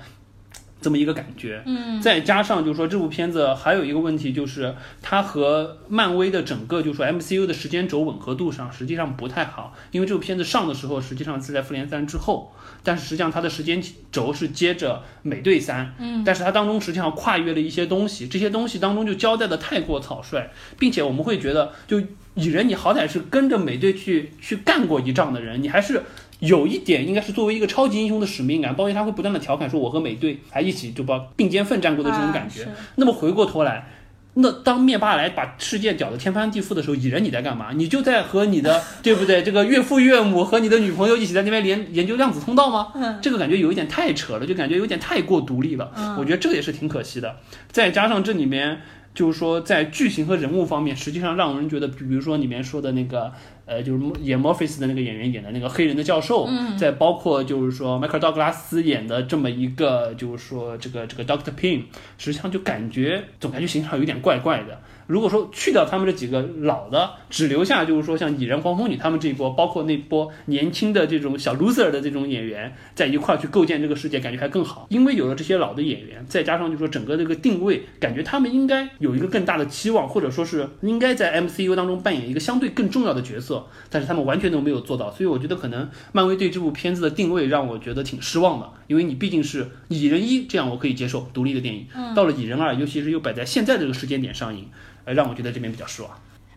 [0.83, 1.63] 这么一个感觉。
[1.65, 22.01] 嗯，再加上就是说这部片子还有一个问题，就是它和漫威的整个就是说 MCU 的时间轴吻合度上实际上不太好，因为这部片子上的时候实际上是在复联三之后，但是实际上它的时间轴是接着美队三，嗯，但是它当中实际上跨越了一些东西，这些东西当中就交代的太过草率，并且我们会觉得就
[22.35, 26.01] 蚁人你好歹是跟着美队去去干过一仗的人，你还是。
[26.43, 32.63] 有一点应该是作为一个超级英雄的使命感，包括他会不断的调侃说我和美队还一起就把并肩奋战过的这种感觉。
[32.63, 33.87] 啊那么回过头来，
[34.35, 37.71] 那当灭霸来把世界搅得天翻地覆的时候，蚁人你在干嘛？
[37.73, 39.41] 你就在和你的 对不对？
[39.43, 42.91] 这个岳父岳母和你的女朋友一起在那边研研究量子通道吗？
[42.95, 45.91] 嗯这个感觉有一点太扯了，就感觉有点太过独立了。
[45.95, 47.37] 嗯我觉得这个也是挺可惜的。
[47.71, 48.81] 再加上这里面
[49.13, 53.31] 就是说在剧情和人物方面，实际上让人觉得，比如说里面说的那个。
[53.65, 61.83] 呃，就是演 Morpheus 的那个演员演的那个黑人的教授，嗯再包括就是说迈克尔·道格拉斯演的这么一个，就是说这个这个 Doctor Pym，
[62.17, 64.79] 实际上就感觉总感觉形象有点怪怪的。
[65.07, 74.87] 如果说去掉他们这几个老的，只留下就是说像蚁人、黄蜂女他们这一波，包括那波年轻的这种小 loser 的这种演员，在一块儿去构建这个世界，感觉还更好。
[74.89, 85.11] 因为有了这些老的演员，再加上就是说整个这个定位，感觉他们应该有一个更大的期望，或者说是应该在 MCU 当中扮演一个相对更重要的角色，但是他们完全都没有做到。
[85.11, 94.67] 所以我觉得可能漫威对这部片子的定位让我觉得挺失望的，因为你毕竟是蚁人一这样我可以接受独立的电影，到了蚁人二，尤其是又摆在现在这个时间点上映，
[95.05, 96.11] 呃，让我觉得这边比较失望。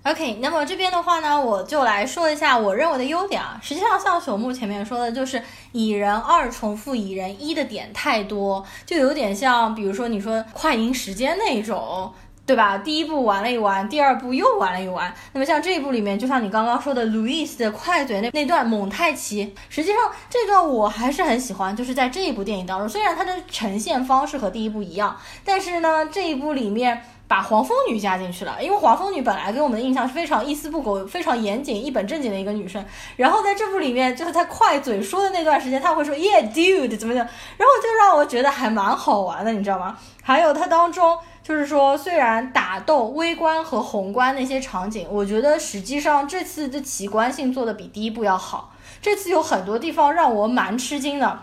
[0.04, 3.58] OK，那么这边的话呢，我就来说一下我认为的优点啊。
[3.62, 12.12] 实际上，像朽木前面说的，就是蚁人二重复蚁人一的点太多，就有点像，比如说你说快银时间那一种。
[12.46, 12.78] 对吧？
[12.78, 15.12] 第一部玩了一玩，第二部又玩了一玩。
[15.32, 19.98] 那么像这一部里面，就像你刚刚说的，路易斯的快嘴那那段蒙太奇，实际上
[20.30, 21.74] 这段我还是很喜欢。
[21.74, 32.84] 就是在这一部电影当中，虽然它的呈现方式和第一部一样，但是呢，这一部里面把黄蜂女加进去了，因为黄蜂女本来给我们的印象是非常一丝不苟、非常严谨、一本正经的一个女生，
[33.16, 39.98] 然后在这部里面，就是她快嘴说的那段时间，她会说 Yeah dude 怎么样，然后就让我觉得还蛮好玩的，你知道吗？
[40.22, 41.18] 还有它当中。
[41.42, 48.72] 就是说，虽然打斗、微观和宏观那些场景，我觉得实际上这次的奇观性做的比第一部要好。
[49.00, 51.38] 这次有很多地方让我蛮吃惊的，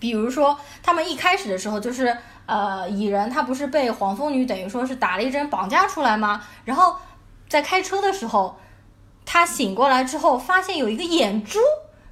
[0.00, 2.18] 比如说他们一开始的时候就是
[2.50, 6.42] 呃，蚁人他不是被黄蜂女等于说是打了一针绑架出来吗？
[6.64, 6.96] 然后
[7.48, 8.56] 在开车的时候，
[9.24, 11.60] 他醒过来之后，发现有一个眼珠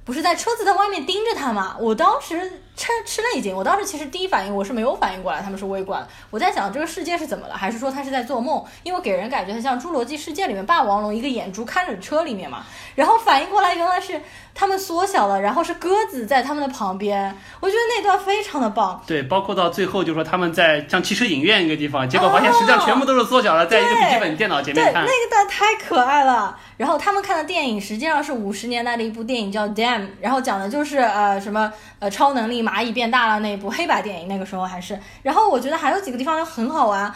[0.05, 1.75] 不是在车子的外面盯着他吗？
[1.81, 3.53] 我当时吃吃了一惊。
[3.53, 8.63] 我当时其实第一反应我是没有反应过来他们是微观，我在想这个世界是怎么了，还是说他是在做梦？
[8.83, 12.63] 因为给人感觉很像《侏罗纪世界》里面霸王龙一个眼珠看着车里面嘛，
[12.95, 14.21] 然后反应过来原来是
[14.55, 19.03] 他们缩小了，然后是鸽子在他们的旁边，我觉得那段非常的棒。
[19.05, 25.09] 对，包括到最后就说他们在像汽车影院一个地方，结果发现实际上全部都是缩小了，在一个笔记本电脑前，面看那。
[25.09, 26.57] 个段太可爱了。
[26.77, 34.99] 然后他们看的电影实际上是五十年代的一部电影叫《Damn》，然后讲的就是呃什么呃超能力蚂蚁变大了那一部黑白电影，那个时候还是。
[35.23, 37.11] 然后我觉得还有几个地方就很好玩，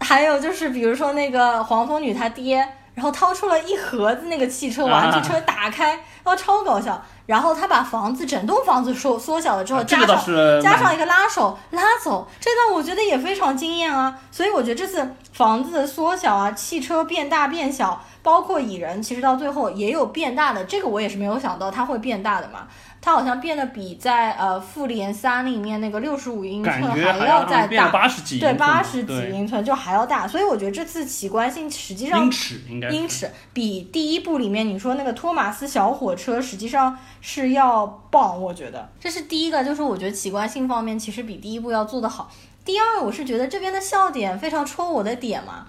[0.00, 2.56] 还有就是比如说那个黄蜂女她爹，
[2.94, 7.02] 然后掏出了一盒子那个汽车玩具车打开，然后超搞笑。
[7.26, 14.14] 然后他把房子整栋房子缩缩小了之后，加上、加上一个拉手拉走，这段我觉得也非常惊艳啊。
[14.30, 22.66] 所以我觉得这次房子的缩小啊，汽车变大变小，包括蚁人，其实到最后也有变大的，这个我也是没有想到它会变大的嘛。
[23.04, 32.96] 它好像变得比在呃复联三里面那个六十五英寸还要再大，八十几对，八十几英寸就还要大，所以我觉得这次奇观性实际上英尺应该是。
[32.96, 38.88] 英尺比第一部里面你说那个托马斯小火车实际上是要棒，我觉得。
[38.98, 42.30] 这是第一个，就是我觉得奇观性方面其实比第一部要做得好。
[42.64, 45.66] 第二，我是觉得这边的笑点非常戳我的点嘛。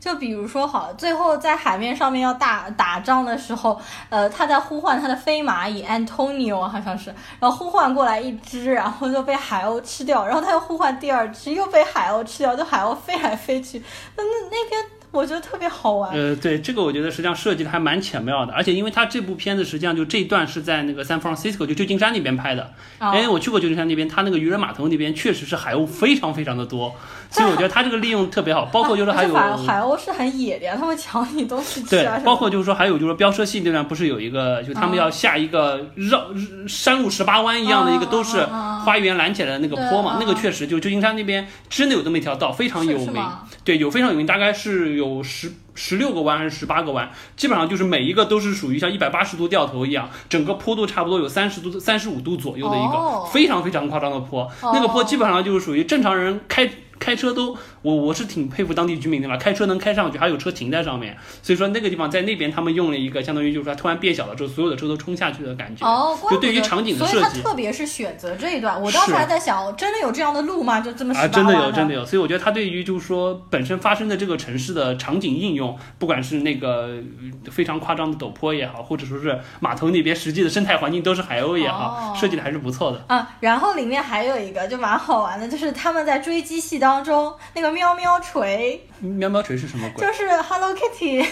[0.00, 13.82] 就比如说，好，最后在海面上面要打打仗的时候，呃，他在呼唤他的飞蚂蚁 Antonio 好像是，然后呼唤过来一只，然后就被海鸥吃掉，然后他又呼唤第二只，又被海鸥吃掉，就海鸥飞来飞去，
[14.16, 16.12] 那那那边我觉得特别好玩。
[16.12, 26.94] 呃，对这个我觉得实际上设计的还蛮巧妙的，而且因为他这部片子实际上就这一段是在那个 San Francisco 就旧金山那边拍的，哦哎，我去过旧金山那边，他那个渔人码头那边确实是海鸥非常非常的多，
[27.30, 29.32] 所以我觉得他这个利用特别好，包括就是还有。
[29.32, 32.24] 海海鸥是很野的呀，它们抢你东西吃对。
[32.24, 36.26] 包括就是说，还有就是说，飙车戏那段不是有一个，就他们要下一个绕
[36.66, 38.44] 山路十八弯一样的一个，嗯都是
[38.84, 43.24] 花园拦起来的那个坡嘛对，那个确实就旧金山那边真的有这么一条道，非常有名。
[43.62, 54.50] 对，有非常有名，大概是有十十六个弯还是十八个弯，基本上就是每一个都是属于像一百八十度掉头一样，整个坡度差不多有三十度、三十五度左右的一个、哦非常非常夸张的坡。
[54.62, 56.68] 那个坡基本上就是属于正常人开。
[57.00, 65.84] 开车都，我我是挺佩服当地居民的吧，开车能开上去，还有车停在上面，所以说那个地方在那边他们用了一个相当于就是说它突然变小了之后，所有的车都冲下去的感觉。
[65.84, 70.80] 哦，怪就对于场景的所以他设计特别是选择这一段，我当时还在想，真的有这样的路吗？
[70.80, 77.00] 就这么十啊，真的有，真的有，所以我觉得它对于就是说本身发生的这个城市的场景应用，不管是那个
[77.44, 83.02] 呃非常夸张的陡坡也好，或者说是码头那边实际的生态环境都是海鸥也好，哦设计的还是不错的。
[83.08, 90.06] 啊，然后里面还有一个就蛮好玩的，就是他们在追击戏当中那个喵喵锤，喵喵锤是什么鬼？
[90.06, 91.24] 就是 Hello Kitty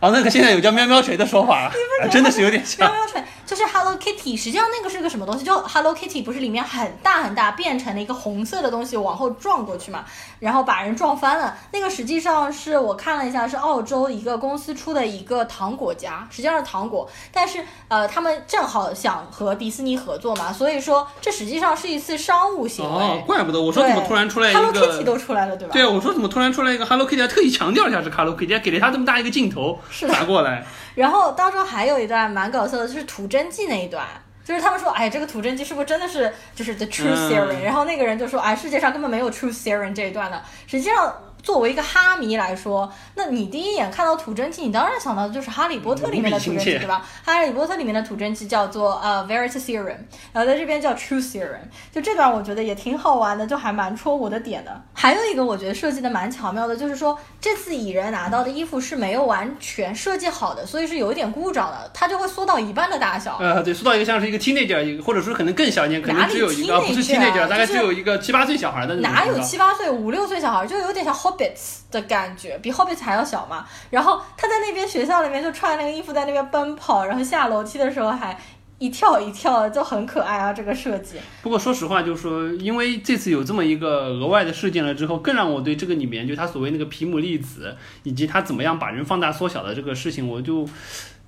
[0.00, 2.88] 啊，那个现在有叫喵喵锤的说法了，啊真的是有点像。
[2.88, 4.36] 喵喵锤，就是 Hello Kitty。
[4.36, 5.44] 实际上那个是个什么东西？
[5.44, 10.04] 就 Hello Kitty 不是里面很大很大，变成了一个红色的东西往后撞过去嘛，
[10.38, 11.56] 然后把人撞翻了。
[11.72, 23.02] 那个实际上是我看了一下，是澳洲一个公司出的一个糖果夹，实际上是糖果，但是呃他们正好想和迪士尼合作嘛，所以说 这实际上是一次商务行为。
[23.02, 25.08] 哦，怪不得我说怎么突然出来一个 Hello Kitty。
[25.08, 25.72] 都出来了，对吧？
[25.72, 30.64] 对啊，我说怎么突然出来一个 Hello Kitty，还特意强调一下是 Hello Kitty，还给了他这么大一个镜头是的打过来。
[30.94, 34.06] 然后当中还有一段蛮搞笑的，就是吐真迹那一段。
[34.44, 40.42] 就是他们说，哎，这个吐真剂是不是真的是就是 the true 嗯 serum？、然后那个人就说，哎，世界上根本没有 true serum 这一段的。
[40.66, 47.04] 实际上，作为一个哈迷来说，那你第一眼看到吐真气，你当然想到的就是哈利波特里面的吐真剂，无比亲切对吧？
[47.24, 49.96] 哈利波特里面的吐真气叫做呃 Verity serum，
[50.32, 51.60] 然后在这边叫 true serum。
[51.92, 54.82] 就这段我觉得也挺好玩的，就还蛮戳我的点的。
[54.92, 63.38] 还有一个我觉得设计的蛮巧妙的，就是说这次蚁人拿到的衣服是没有完全设计好的，所以是有一点故障的，它就会缩到一半的大小。
[63.40, 73.66] 呃，对，缩到一个像是一个 teenager，一个或者说可能更小一点，可能只有一个，不是 teenager 大概只有一个七八岁小孩的那种哪有七八岁、五六岁小孩，就有点像 hobbits 的感觉，比 hobbits 还要小嘛。
[73.90, 78.38] 然后他在那边学校里面就穿那个衣服在那边奔跑，然后下楼梯的时候还
[78.78, 81.16] 一跳一跳，就很可爱啊，这个设计。
[81.42, 90.68] 不过说实话，就是说，因为这次有这么一个额外的事件了之后，更让我对这个里面就他所谓那个皮姆粒子，以及他怎么样把人放大缩小的这个事情，我就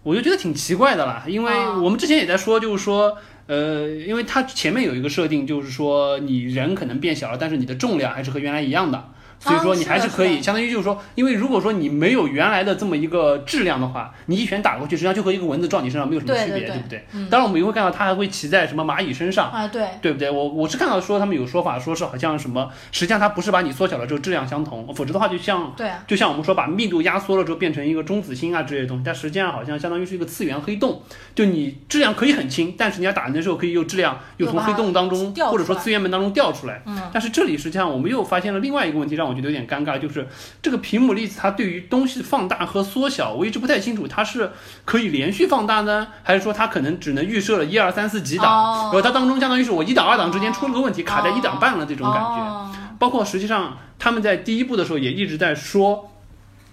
[0.03, 1.25] 我就觉得挺奇怪的啦。
[1.27, 3.17] 因为我们之前也在说，就是说。
[3.47, 9.09] 呃，因为它前面有一个设定，就是说你人可能变小了，但是你的重量还是和原来一样的。
[9.41, 17.07] 所以说你还是可以，相当于就是说，因为如果说你没有原来的这么一个质量的话，你一拳打过去，实际上就和一个蚊子撞你身上没有什么区别，对不对？
[17.15, 19.51] 嗯当然我们也会看到它还会骑在什么蚂蚁身上。
[19.51, 20.31] 啊，对，对不对？
[20.31, 31.01] 我我是看到说他们有说法，说是好像什么，实际上它不是把你缩小了之后质量相同，否则的话就像对啊，就像我们说把密度压缩了之后变成一个中子星啊之类的东西，但实际上好像相当于是一个次元黑洞，
[31.35, 36.83] 就你质量可以很轻，但是你要打人的时候可以又质量又从黑洞当中或者说次元门当中掉出来。
[36.87, 40.27] 嗯，但是这里实际上我们又发现了另外一个问题，让我觉得有点尴尬，就是
[40.61, 44.51] 这个屏母粒子它对于东西放大和缩小，我一直不太清楚它是
[44.85, 52.37] 可以连续放大呢，还是说它可能只能预设了一二三四几档，哦然后它当中相当于是我一档二档之间出了个问题，卡在一档半了这种感觉。
[52.41, 52.67] 哦
[53.01, 56.11] 包括实际上他们在第一部的时候也一直在说，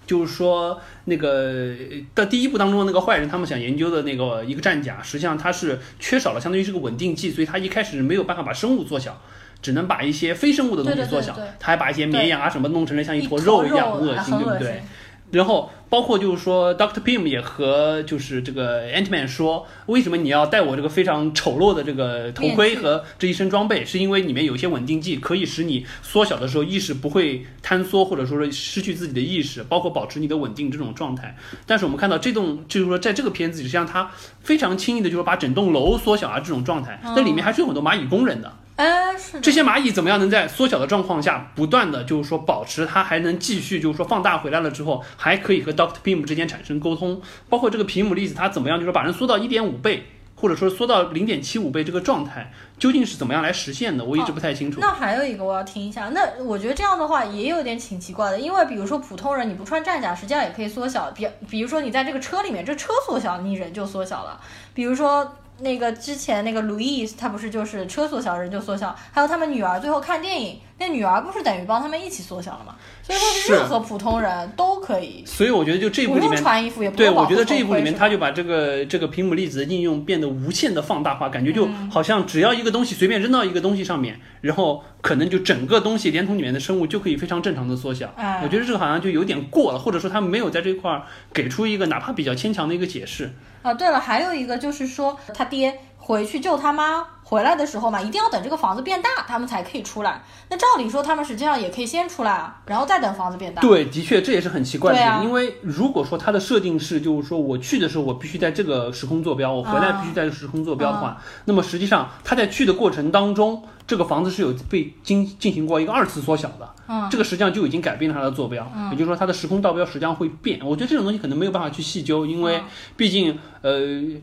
[0.05, 1.73] 就是说那个
[2.13, 9.21] 的第一部当中的那个坏人，他们想研究的那个一个战甲，实际上它是缺少了相当于是个稳定剂，所以它一开始没有办法把生物缩小。
[9.61, 14.81] 只能把一些非生物的东西缩小，对对对对他还把一些绵羊啊什么弄成了像一坨坨肉一样，肉很恶心，对不对？
[15.29, 23.83] 然后包括就是说，Doctor Pym 也和就是这个 Ant-Man 说，为什么你要戴我这个非常丑陋的这个头盔和这一身装备？
[23.83, 31.35] 是因为里面有一些稳定剂，可以使你缩小的时候意识不会坍缩，或者说是失去自己的意识，包括保持你的稳定这种状态。
[31.65, 38.49] 但是我们看到这栋，就是说在这个片子里，实际上它非常轻易的就是把整栋楼缩小啊这种状态，那里面还是有很多蚂蚁工人的。
[38.78, 47.19] 哎，是的，这些蚂蚁怎么样能在缩小的状况下，不断的就是说保持它还能继续就是说放大回来了之后，还可以和 Doctor Pym 之间产生沟通，
[47.49, 50.05] 包括这个皮姆粒子它怎么样，就是把人缩到一点五倍，
[50.36, 54.80] 或者说缩到零点七五倍这个状态，究竟是怎么样来实现的，我一直不太清楚。
[54.80, 64.39] 那还有一个我要听一下，那我觉得这样的话也有点挺奇怪的，因为比如说普通人你不穿战甲，实际上也可以缩小，比比如说你在这个车里面，这车缩小，你人就缩小了。
[64.75, 72.75] 比如说那个之前那个 Louis，他不是就是车缩小人就缩小，还有他们女儿最后看电影，那女儿不是等于帮他们一起缩小了吗？
[73.01, 76.31] 所以说是任何普通人都可以，所以我觉得就这一部里面。
[76.31, 88.13] 用穿衣服，也不对，我觉得这一部里面，头盔是吧它就把这个这个平姆粒子的应用变得无限的放大化，感觉就嗯好像只要一个东西随便扔到一个东西上面，然后可能就整个东西连同里面的生物就可以非常正常的缩小。
[88.15, 91.03] 哎我觉得这个好像就有点过了，或者说他没有在这块儿
[91.33, 93.31] 给出一个哪怕比较牵强的一个解释。
[93.68, 100.22] 啊，对了，还有一个就是说，他爹回去救他妈回来的时候嘛，一定要等这个房子变大，他们才可以出来。
[100.49, 103.61] 那照理说，他们实际上也可以先出来啊，然后再等房子变大。
[103.61, 116.70] 对，的确这也是很奇怪的因为如果说它的设定是，就是说我去的时候我必须在这个时空坐标，我回来啊必须在这个时空坐标的话，那么实际上他在去的过程当中，这个房子是有被进进行过一个二次缩小的。
[116.88, 120.59] 嗯，这个实际上就已经改变了它的坐标，也就是说它的时空倒标实际上会变。
[120.63, 122.63] 我觉得这种东西可能没有办法去细究，因为嗯
[122.95, 123.79] 毕竟呃，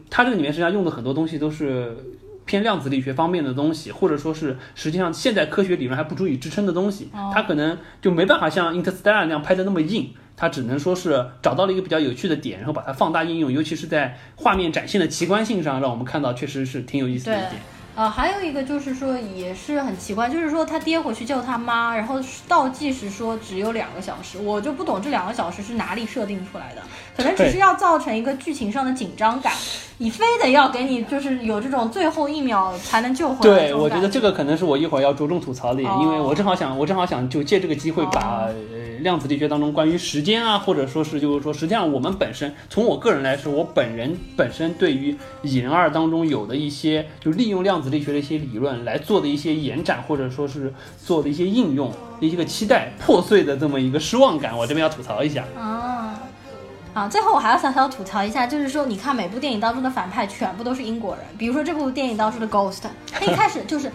[0.08, 1.96] 它这个里面实际上用的很多东西都是
[2.44, 10.10] 偏量子力学方面的东西，或者说是实际上现在科学理论还不足以支撑的东西，它可能就没办法像 Interstellar 那样拍的那么硬。
[10.36, 17.52] 它只能说是找到了一个比较有趣的点，然后把它放大应用，尤其是在画面展现的奇观性上，让我们看到确实是挺有意思的一点。
[17.96, 26.82] 呃，还有一个就是说，也是很奇怪，就是说他爹回去救他妈，然后倒计时说只有两个小时，我就不懂这两个小时是哪里设定出来的，
[27.16, 29.52] 可能只是要造成一个剧情上的紧张感，
[29.98, 38.54] 你非得要给你就是有这种最后一秒才能救回来对，我觉得这个可能是我一会儿要着重吐槽的点，哦因为我正好想，我正好想就借这个机会把、呃
[39.00, 55.44] 量子力学当中关于时间啊，或者说是就是说，实际上我们本身从我个人来说，我本人本身对于《蚁人二》当中有的一些就利用量子力学的一些理论来做的一些延展，或者说是做的一些应用的一个期待破碎的这么一个失望感，我这边要吐槽一下。
[55.54, 56.03] 啊。
[56.94, 62.82] 啊，最后我还要小小吐槽一下，就是说，你看每部电影当中的反派全部都是英国人，比如说这部电影当中的 Ghost，
[63.12, 63.90] 他一开始就是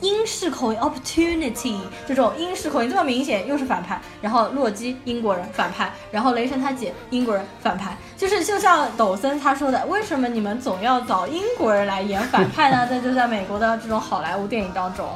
[0.00, 3.98] 英式口音 opportunity 这种英式口音这么明显，又是反派。
[4.20, 12.86] 然后洛基英国人反派，然后雷神他姐英国人反派，就是就像抖森他说的，为什么你们总要找英国人来演反派呢？
[12.90, 15.08] 在就在美国的这种好莱坞电影当中。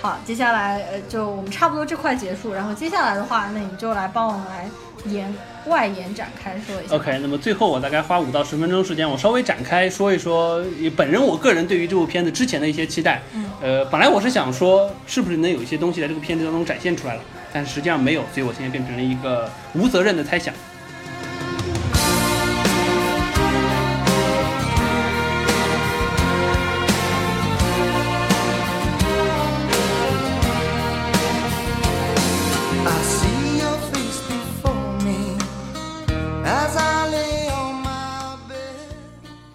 [0.00, 4.68] 好，接下来呃，就我们差不多这块结束，然后接下来的话，那你就来帮我们来
[5.08, 5.32] 演
[5.66, 6.94] 外延展开说一下。
[6.96, 10.64] OK，那么最后我大概花五到十分钟时间，我稍微展开说一说
[10.96, 13.22] 本人我个人对于这部片子之前的一些期待。
[13.34, 20.54] 嗯，呃，本来我是想说是不是能有一些东西在这个片子当中展现出来了，但实际上没有，所以我现在变成了一个无责任的猜想。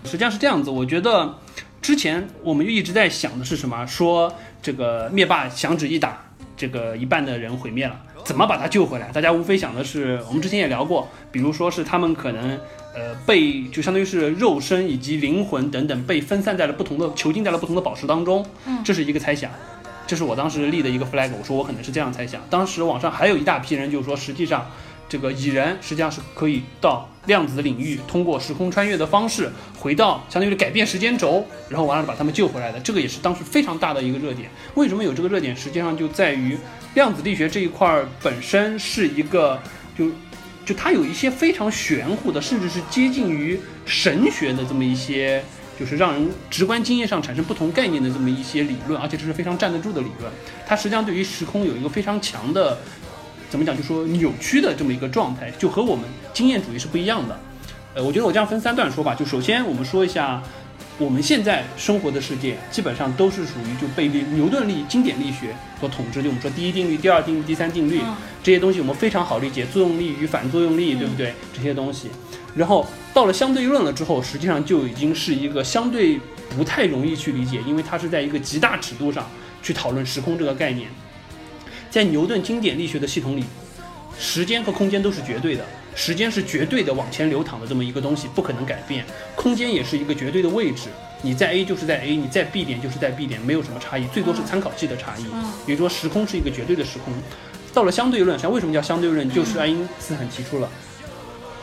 [0.08, 1.36] 实际上是这样子，我觉得
[1.82, 3.86] 之前我们就一直在想的是什么？
[3.86, 6.18] 说这个灭霸响指一打，
[6.56, 8.00] 这个一半的人毁灭了。
[8.26, 9.10] 怎么把他救回来？
[9.12, 12.60] 大家无非想的是，我们之前也聊过，比如说是他们可能
[12.94, 19.50] 呃被就相当于是肉身以及灵魂等等被分散在了不同的囚禁在了不同的宝石当中，嗯这是一个猜想。
[20.06, 22.42] 这是我当时立的一个 flag，我说我可能是这样猜想。
[22.50, 24.70] 当时网上还有一大批人就说，实际上
[25.10, 32.80] 这个蚁人实际上是可以到量子领域，通过时空穿越的方式回到相当于是改变时间轴，然后完了把他们救回来的。
[32.80, 34.50] 这个也是当时非常大的一个热点。
[34.76, 35.56] 为什么有这个热点？
[35.56, 36.58] 实际上就在于
[36.96, 39.60] 量子力学这一块儿本身是一个
[39.98, 40.10] 就。
[40.66, 45.42] 就它有一些非常玄乎的，甚至是接近于神学的这么一些，
[45.80, 50.30] 就是让人直观经验上产生不同概念的这么一些理论，而且这是非常站得住的理论。
[50.68, 52.78] 它实际上对于时空有一个非常强的，
[53.50, 57.40] 怎么讲，就说扭曲的这么一个状态，就和我们经验主义是不一样的。
[57.96, 60.42] 呃，我觉得我这样分三段说吧，就首先我们说一下。
[61.00, 71.36] 我们现在生活的世界基本上都是属于就被力牛顿力经典力学所统治，就我们说第一定律、第二定律、第三定律、嗯这些东西，我们非常好理解，作用力与反作用力，对不对？
[71.54, 72.10] 这些东西，
[72.56, 72.84] 然后
[73.14, 76.20] 到了相对论了之后，实际上就已经是一个相对
[76.58, 79.30] 不太容易去理解，因为它是在一个极大尺度上
[79.62, 80.90] 去讨论时空这个概念。
[81.98, 83.44] 在牛顿经典力学的系统里，
[84.20, 89.04] 时间和空间都是绝对的，时间是绝对的往前流淌的这么一个东西，不可能改变；
[89.36, 90.90] 空间也是一个绝对的位置，
[91.24, 95.26] 你在 A 就是在 A，你在 B 点就是在 B 点，没有什么差异，最多是参考系的差异。
[95.34, 97.12] 嗯比如说时空是一个绝对的时空。
[97.74, 99.28] 到了相对论，实际上为什么叫相对论？
[99.32, 100.70] 就是爱因斯坦提出了，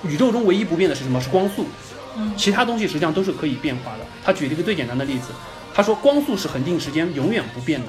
[0.03, 1.20] 宇宙中唯一不变的是什么？
[1.20, 1.64] 是光速。
[2.16, 4.07] 嗯其他东西实际上都是可以变化的。
[4.24, 5.28] 他举了一个最简单的例子，
[5.72, 7.87] 他说光速是恒定时间，永远不变的。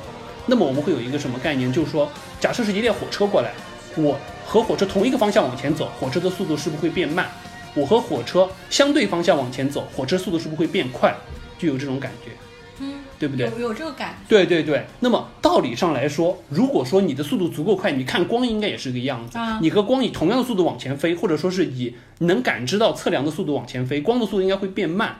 [0.48, 1.72] 那么我们会有一个什么概念？
[1.72, 3.52] 就是说，假设是一列火车过来，
[3.96, 7.28] 我和火车同一个方向往前走，火车的速度是不是会变慢？
[7.74, 11.14] 我和火车相对方向往前走，火车速度是不是会变快？
[11.58, 12.32] 就有这种感觉，
[12.80, 13.48] 嗯，对不对？
[13.48, 19.38] 有有这个感对对对，那么道理上来说，如果说你的速度足够快，你看光应该也是个样子。
[19.38, 25.16] 啊你和光以同样的速度往前飞，或者说是以能感知到测量的速度往前飞，光的速度应该会变慢。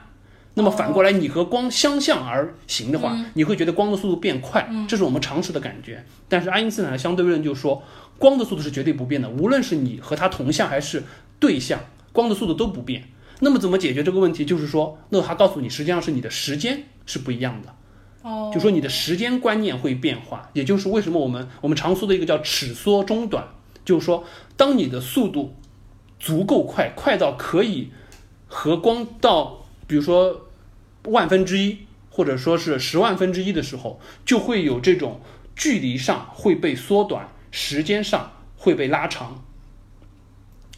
[0.56, 6.04] 那么反过来，你和光相向而行的话，嗯你会觉得光的速度变快，嗯这是我们常识的感觉。
[6.28, 7.84] 但是爱因斯坦的相对论就说，
[8.18, 11.04] 光的速度是绝对不变的，无论是你和它同向还是
[11.40, 11.80] 对向，
[12.12, 13.04] 光的速度都不变。
[13.42, 14.46] 那么怎么解决这个问题？
[14.46, 17.76] 就是说，那他告诉你，实际上是你的时间是不一样的。
[18.22, 23.46] 哦，就说你的时间观念会变化，也就是为什么我们我们常说的一个叫尺缩中短，
[23.84, 24.24] 就是说
[24.56, 25.54] 当你的速度
[26.18, 27.92] 足够快，快到可以
[28.48, 30.50] 和光到比如说
[31.06, 31.80] 万分之一，
[32.10, 35.22] 或者说是十万分之一的时候，就会有这种
[35.56, 39.44] 距离上会被缩短，时间上会被拉长，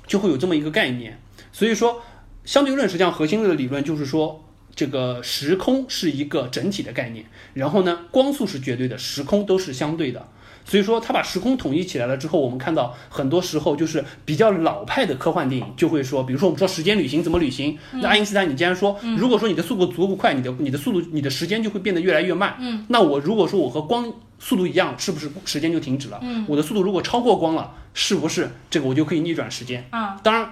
[0.06, 1.20] 就会有这么一个概念。
[1.52, 2.02] 所以说，
[2.44, 4.44] 相对论实际上核心的理论就是说，
[4.76, 10.28] 这个时空是一个整体的概念，然后呢，光速是绝对的，时空都是相对的。
[10.68, 22.58] 所以说，他把时空统一起来了之后，我们看到很多时候就是比较老派的科幻电影就会说，比如说我们说时间旅行怎么旅行，那爱因斯坦你既然说，如果说你的速度足够快，你的你的速度你的时间就会变得越来越慢。
[22.60, 26.20] 嗯，那我如果说我和光速度一样，是不是时间就停止了？
[26.22, 29.88] 嗯，我的速度如果超过光了，是不是这个我就可以逆转时间？
[29.92, 30.52] 啊，当然，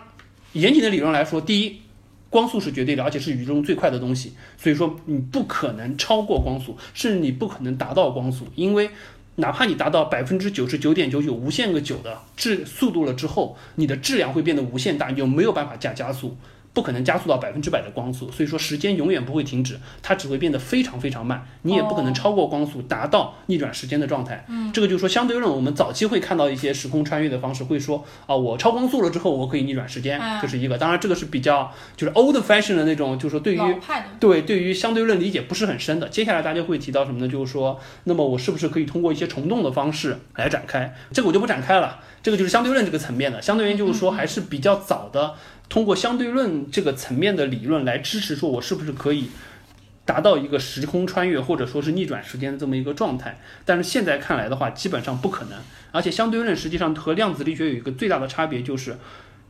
[0.53, 1.82] 严谨的理论来说，第一，
[2.30, 8.89] 光速是绝对的，而且是宇宙中最快的东西，所以说你不可能超过光速，甚至你不可能达到光速，因为
[9.38, 16.38] 哪怕你达到百分之九十九点九九无限个九的质速度了之后，你的质量会变得无限大，你就没有办法加加速。
[16.76, 24.46] 不可能加速到百分之百的光速，所以说时间永远不会停止，它只会变得非常非常慢，你也不可能超过光速达到逆转时间的状态。
[24.50, 30.78] 嗯，这个就是说相对论，我们早期会看到一些时空穿越的方式，会说啊，我超光速了之后，我可以逆转时间，啊这是一个。
[30.78, 33.60] 当然，这个是比较就是 old fashion 的那种，就是说对于
[34.20, 36.10] 对对于相对论理解不是很深的。
[36.10, 37.28] 接下来大家会提到什么呢？
[37.28, 40.94] 就是说，那么我是不是可以通过一些虫洞的方式来展开？
[41.14, 42.02] 这个我就不展开了。
[42.22, 43.40] 这个就是相对论这个层面的。
[43.40, 45.36] 相对论就是说还是比较早的，
[45.70, 49.30] 通过相对论这个层面的理论来支持说我是不是可以
[50.05, 53.39] 达到一个时空穿越或者说是逆转时间的这么一个状态。
[53.66, 55.57] 但是现在看来的话，基本上不可能。
[55.91, 58.97] 而且相对论实际上和量子力学有一个最大的差别，就是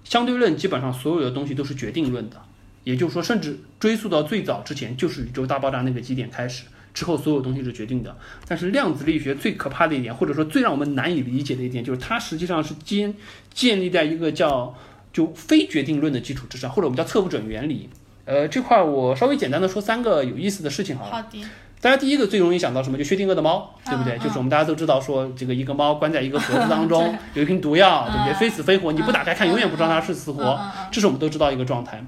[0.04, 2.42] 相对论基本上所有的东西都是决定论的。
[2.84, 8.16] 也就是说，甚至追溯到最早之前，就是宇宙大爆炸那个基点开始之后，所有东西是决定的。
[8.48, 13.12] 但是量子力学最可怕的一点，或者说最让我们难以理解的一点，就是它实际上是建
[13.52, 14.78] 建立在一个叫
[15.16, 17.90] 就非决定论的基础之上，或者我们叫测不准原理。
[18.26, 21.12] 呃，这块我稍微简单的说三个有意思的事情好了。
[21.12, 21.42] 好的，
[21.80, 22.98] 大家第一个最容易想到什么？
[22.98, 24.18] 就薛定谔的猫，对不对？
[24.18, 27.02] 嗯就是我们大家都知道说，这个一个猫关在一个盒子当中
[27.34, 28.34] 对，有一瓶毒药，对不对？
[28.34, 30.60] 嗯非死非活，你不打开看，嗯永远不知道它是死活。
[30.92, 32.04] 这是我们都知道一个状态。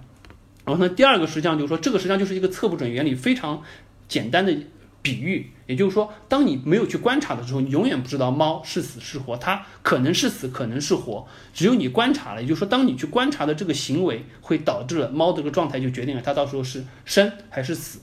[0.65, 3.61] 然后呢，第二个实际上就是说，这个实际上就是一个测不准原理非常
[4.09, 4.53] 简单的
[5.01, 11.27] 比喻，也就是说，当你没有去观察的时候，你永远不知道猫是死是活，它可能是死，可能是活。
[11.53, 17.99] 只有你观察了，也就是说，当你去观察的这个行为，会导致了猫的这个状态，就决定了它到时候是生还是死。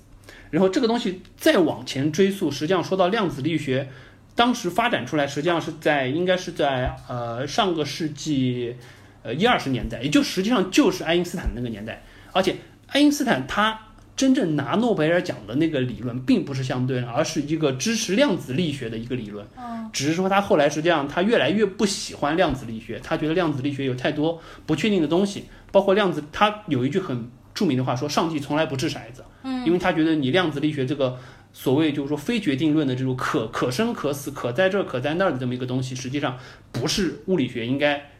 [0.50, 3.88] 然后这个东西再往前追溯，实际上说到量子力学，
[4.36, 8.76] 当时发展出来，实际上是在应该是在呃上个世纪
[9.22, 12.04] 呃一二十年代，也就实际上就是爱因斯坦那个年代。
[12.32, 12.56] 而且
[12.88, 13.80] 爱因斯坦他
[14.16, 19.44] 真正拿诺贝尔奖的那个理论，并不是相对论，而是一个支持量子力学的一个理论。
[19.56, 31.18] 嗯，只是说他后来实际上他越来越不喜欢量子力学，他觉得量子力学有太多不确定的东西，包括量子，他有一句很著名的话说：“上帝从来不掷骰子。”嗯，因为他觉得你量子力学这个
[31.52, 36.38] 所谓就是说非决定论的这种可可生可死、可在这儿可在那儿的这么一个东西，实际上
[36.70, 38.10] 不是物理学应该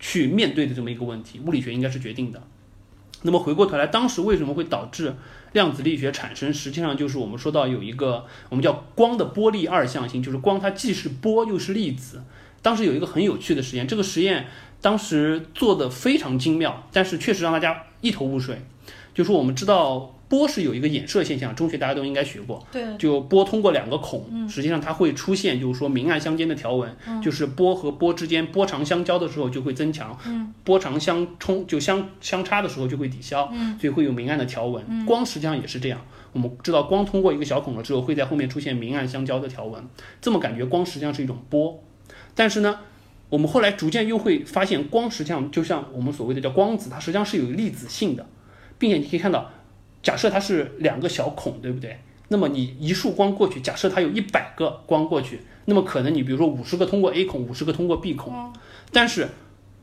[0.00, 2.42] 去面对的这么一个问题，物理学应该是决定的。
[3.22, 5.14] 那么回过头来，当时为什么会导致
[5.54, 6.52] 量子力学产生？
[6.52, 12.22] 实际上就是我们说到有一个我们叫光的波粒二象性，就是光它既是波又是粒子。
[12.60, 14.48] 当时有一个很有趣的实验，这个实验
[14.80, 18.62] 当时做的非常精妙，但是确实让大家一头雾水。
[19.14, 22.66] 就说我们知道波是有一个衍射现象，中学大家都应该学过。
[22.72, 30.18] 对，就波通过两个孔，实际上它会出现，就是说明暗相间的条纹，就是波和波之间波长相交的时候就会增强，
[30.64, 33.46] 波长相冲就相相差的时候就会抵消，
[33.80, 35.06] 所以会有明暗的条纹。
[35.06, 36.00] 光实际上也是这样，
[36.32, 39.82] 我们知道光通过一个小孔了之后，会在后面出现明暗相交的条纹，
[40.20, 41.82] 这么感觉光实际上是一种波，
[42.34, 42.78] 但是呢。
[43.30, 48.24] 我们后来逐渐又会发现，光实际上就像我们所谓的叫光子，它实际上是有粒子性的，
[48.78, 49.50] 并且你可以看到，
[50.04, 51.98] 假设它是两个小孔，对不对？
[52.28, 58.52] 那么你一束光过去，假设它有一百个光过去，那么可能你比如说五十个通过 A 孔，五十个通过 B 孔，
[58.92, 59.28] 但是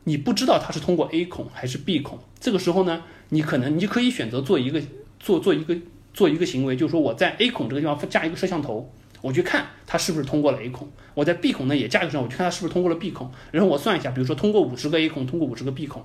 [0.04, 2.18] 你不知道它是通过 A 孔还是 B 孔。
[2.40, 4.80] 这个时候呢，你可能你可以选择做一个
[5.20, 5.76] 做做一个
[6.14, 10.88] 做一个行为，就是说我在 A 孔这个地方加一个摄像头，我去看它是不是通过了 A 孔。
[11.14, 13.30] 我在 B 孔呢也加一个摄像头，我去看它是不是通过了 B 孔。
[13.50, 16.04] 然后我算一下，比如说通过五十个 A 孔，通过五十个 B 孔。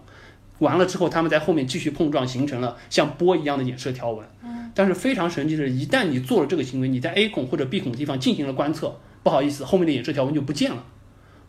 [0.59, 4.25] 完了之后，他们在后面继续碰撞，形成了像波一样的衍射条纹。
[4.73, 10.83] 但是非常神奇的是，一旦你做了这个行为，你在 A 孔或者 B 孔地方进行了观测，不好意思，后面的衍射条纹就不见了，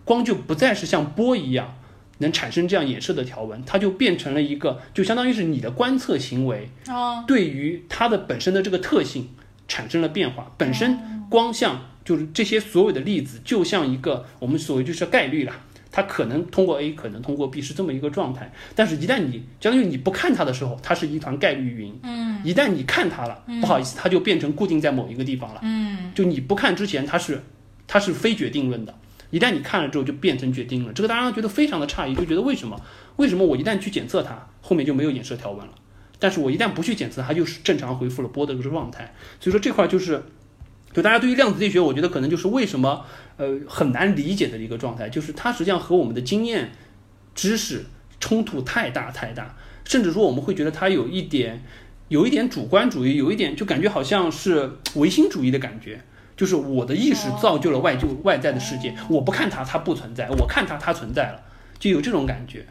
[0.05, 1.77] 光就不再是像波一样
[2.19, 9.29] 能产生这样衍射的条纹，它就变成了一个，就相当于是你的观测行为哦，对于它的本身的这个特性
[9.67, 10.51] 产生了变化。
[10.57, 10.99] 本身
[11.29, 15.61] 光像就是这些所有的粒子，就像一个我们所谓就是概率啦。
[15.91, 21.99] 它可能通过 A，可能通过 B 是这么一个状态，但是一旦你相当于你不看它的时候，它是一团概率云。
[22.03, 25.61] 嗯一旦你看它了，不好意思，它就变成固定在某一个地方了。
[25.65, 27.43] 嗯就你不看之前，它是
[27.89, 28.95] 它是非决定论的，
[29.31, 30.93] 一旦你看了之后，就变成决定了。
[30.93, 32.81] 这个大家觉得非常的诧异，就觉得为什么？
[33.17, 35.73] 为什么我一旦去检测它，后面就没有衍射条纹了？
[36.21, 39.13] 但是我一旦不去检测，它就是正常恢复了波的这个状态。
[39.41, 40.23] 所以说这块就是，
[40.93, 43.05] 就大家对于量子力学，我觉得可能就是为什么
[43.37, 46.73] 呃很难理解的一个状态，就是它实际上和我们的经验
[47.35, 47.87] 知识
[48.21, 51.63] 冲突太大太大，甚至说我们会觉得它有一点。
[52.09, 56.01] 有一点主观主义，有一点就感觉好像是唯心主义的感觉，
[56.35, 61.43] 就是我的意识造就了外就外在的世界，我不看它，它不存在；我看它，它存在了，
[61.79, 62.65] 就有这种感觉。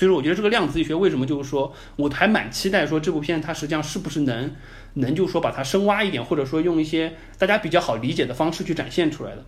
[0.00, 4.50] 所以说，我觉得这个量子力学为什么就是说，我还蛮期待说这部片它实际上是不是能
[4.94, 9.44] 能就说把它深挖一点，或者说用一些大家比较好理解的方式去展现出来的。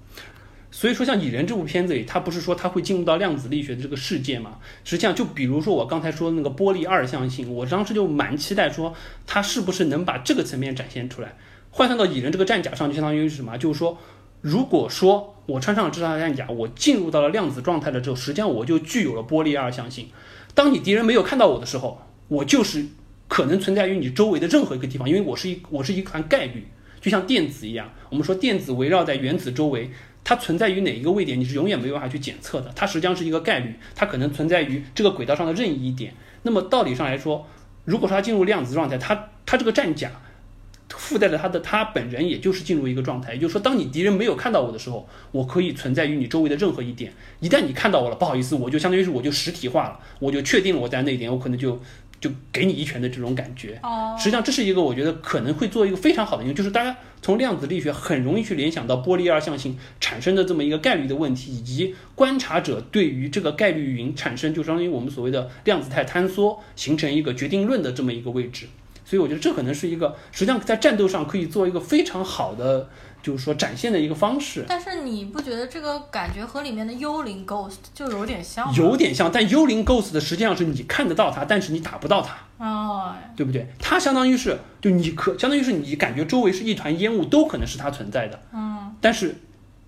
[0.71, 4.59] 所以说，像《蚁人》这部片子里，它不是说它会进入到量子力学的这个世界嘛？
[4.85, 8.95] 实际上，就比如说我刚才说的那个玻璃二象性，我当时就蛮期待说，
[9.27, 11.35] 它是不是能把这个层面展现出来。
[11.71, 13.57] 换算到蚁人这个战甲上，就相当于是什么？
[13.57, 13.99] 就是说，
[14.43, 20.09] 如果说我穿上了这套战甲，我进入到了量子状态了之后，实际上我就具有了波粒二象性。
[20.55, 22.85] 当你敌人没有看到我的时候，我就是
[23.29, 26.67] 可能存在于你周围的任何一个地方，因为我是一我是一团概率，
[27.01, 27.91] 就像电子一样。
[28.11, 29.91] 我们说电子围绕在原子周围。
[30.25, 32.71] 它存在于哪一个位点，你是永远没有办法去检测的。
[32.77, 36.15] 它实际上是一个概率，它可能存在于这个轨道上的任意一点。
[36.43, 37.45] 那么道理上来说，
[37.85, 40.13] 如果说它进入量子状态，它它这个战甲
[41.13, 43.35] 附带着他的他本人，也就是进入一个状态。
[43.35, 47.13] 也就是说，当你敌人没有看到我的时候，我可以存在于你周围的任何一点。
[47.41, 51.79] 一旦你看到我了，不好意思，我就相当于是我就实体化了，我就确定了我在那一点，我可能就
[52.21, 53.79] 就给你一拳的这种感觉。
[53.83, 68.67] 哦，实际上，这是一个我觉得可能会做一个非常好的应用，就是大家从量子力学很容易去联想到波粒二象性产生的这么一个概率的问题，以及观察者对于这个概率云产生，就相当于我们所谓的量子态坍缩形成一个决定论的这么一个位置。
[69.13, 72.89] 所以我觉得这可能是一个实际上在战斗上可以做一个非常好的，
[73.23, 74.65] 就是说展现的一个方式。
[74.67, 78.73] 但是你不觉得这个感觉和里面的幽灵 Ghost 就有点像吗？
[78.75, 82.39] 有点像，但幽灵 Ghost 的实际上是你看得到它，但是你打不到它。
[82.65, 83.67] 哦，对不对？
[83.79, 89.37] 它相当于是，就你可相当于是你感觉周围是一团烟雾，都可能是它存在的，嗯，但是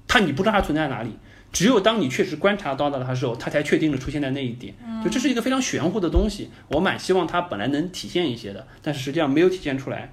[0.07, 1.16] 它你不知道它存在哪里。
[1.55, 4.74] 只有当你确实观察到了它的时候，它才确定了出现在那一点。
[5.02, 10.12] 就这是一个非常玄乎的东西，我蛮希望它本来能体现一些的，但是实际上没有体现出来。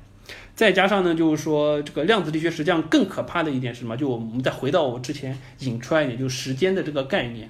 [0.55, 3.97] 再加上呢，就是说这个量子力学实际上更可怕的一点是什么？
[3.97, 7.49] 就我们再回到我之前引出来一点，就是时间的这个概念。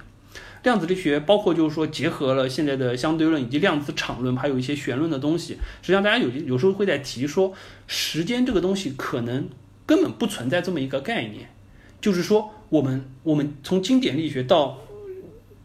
[0.62, 5.58] 量子力学包括就是说结合了现在的相对论以及量子场论，还有一些弦论的东西。
[5.82, 7.52] 实际上，大家有有时候会在提说，
[7.86, 9.48] 时间这个东西可能
[9.84, 11.50] 根本不存在这么一个概念。
[12.00, 14.78] 就是说，我们我们从经典力学到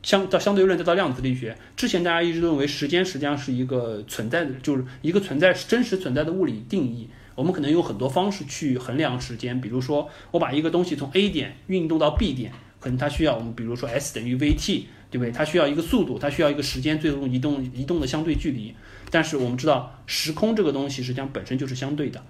[0.03, 7.07] 相到相对论再到量子力学，之前大家一直认为时间实际上是一个存在的，就是一个存在真实存在的物理定义。
[7.33, 12.51] 我们可能有很多方式去衡量时间，比如说我把一个东西从 A 点运动到 B 点，
[12.81, 15.31] 可能它需要我们比如说 S 等于 VT，对不对？
[15.31, 18.75] 它需要一个速度，它需要一个时间，最终移动移动的相对距离。
[19.09, 22.21] 但是我们知道，时空这个东西实际上本身就是相对的。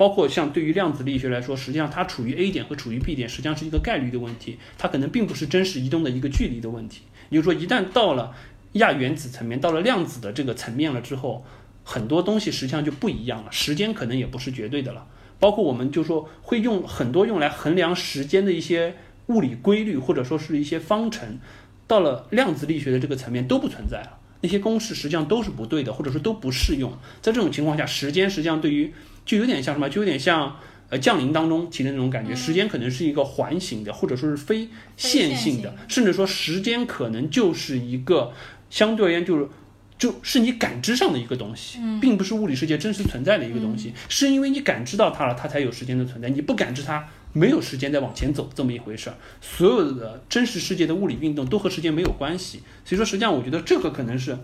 [0.00, 7.02] 包括像对于量子力学来说，实际上它处于 A 点和处于 B 点，实际上是一个概率的问题，它可能并不是真实移动的一个距离的问题。
[7.28, 8.34] 也就是说，一旦到了
[8.72, 11.44] 亚原子层面，到了量子的这个层面了之后，
[11.84, 15.06] 很多东西实际上就不一样了，时间可能也不是绝对的了。
[15.38, 18.94] 包括我们就说会用很多用来衡量时间的一些
[19.26, 21.38] 物理规律，或者说是一些方程，
[21.86, 24.18] 到了量子力学的这个层面都不存在了。
[24.40, 26.90] 那些公式实际上都是不对的，或者说都不适用。
[27.20, 28.90] 在这种情况下，时间实际上对于
[29.30, 30.56] 就有点像什么，就有点像
[30.88, 32.34] 呃降临当中提的那种感觉。
[32.34, 38.32] 时间可能是一个环形的，或者说是非线性的，甚至说时间可能就是一个
[38.70, 39.48] 相对而言就是
[39.96, 43.92] 就是你感知上的一个东西，并不是物理世界真实存在的一个东西。
[44.08, 46.28] 是因为你感知到它了，它才有时间的存在。
[46.28, 49.16] 你不感知它，没有时间在往前走这么一回事儿。
[49.40, 52.62] 所有的真实世界的物理运动都和时间没有关系。
[52.84, 54.36] 所以说，实际上我觉得这个可能是。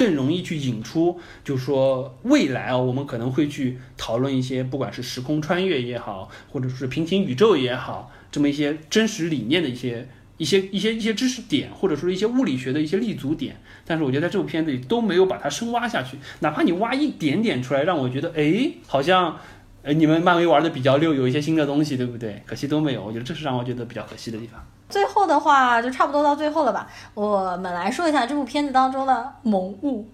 [0.00, 13.60] 更容易去引出，就说未来啊，我们可能会去讨论一些，不管是时空穿越也好，或者是平行宇宙也好，这么一些真实理念的一些一些一些一些知识点，或者说一些物理学的一些立足点。
[13.84, 19.36] 但是我觉得在这部片子里都没有把它深挖下去，哪怕你挖一点点出来，让我觉得，哎，好像，
[19.82, 22.42] 呃，你们漫威玩的比较溜，有一些新的东西，对不对？
[22.46, 24.64] 可惜都没有，我觉得这是让我觉得比较可惜的地方。
[24.90, 26.86] 最后的话就差不多到最后了吧。
[27.14, 30.06] 我们来说一下这部片子当中的萌物，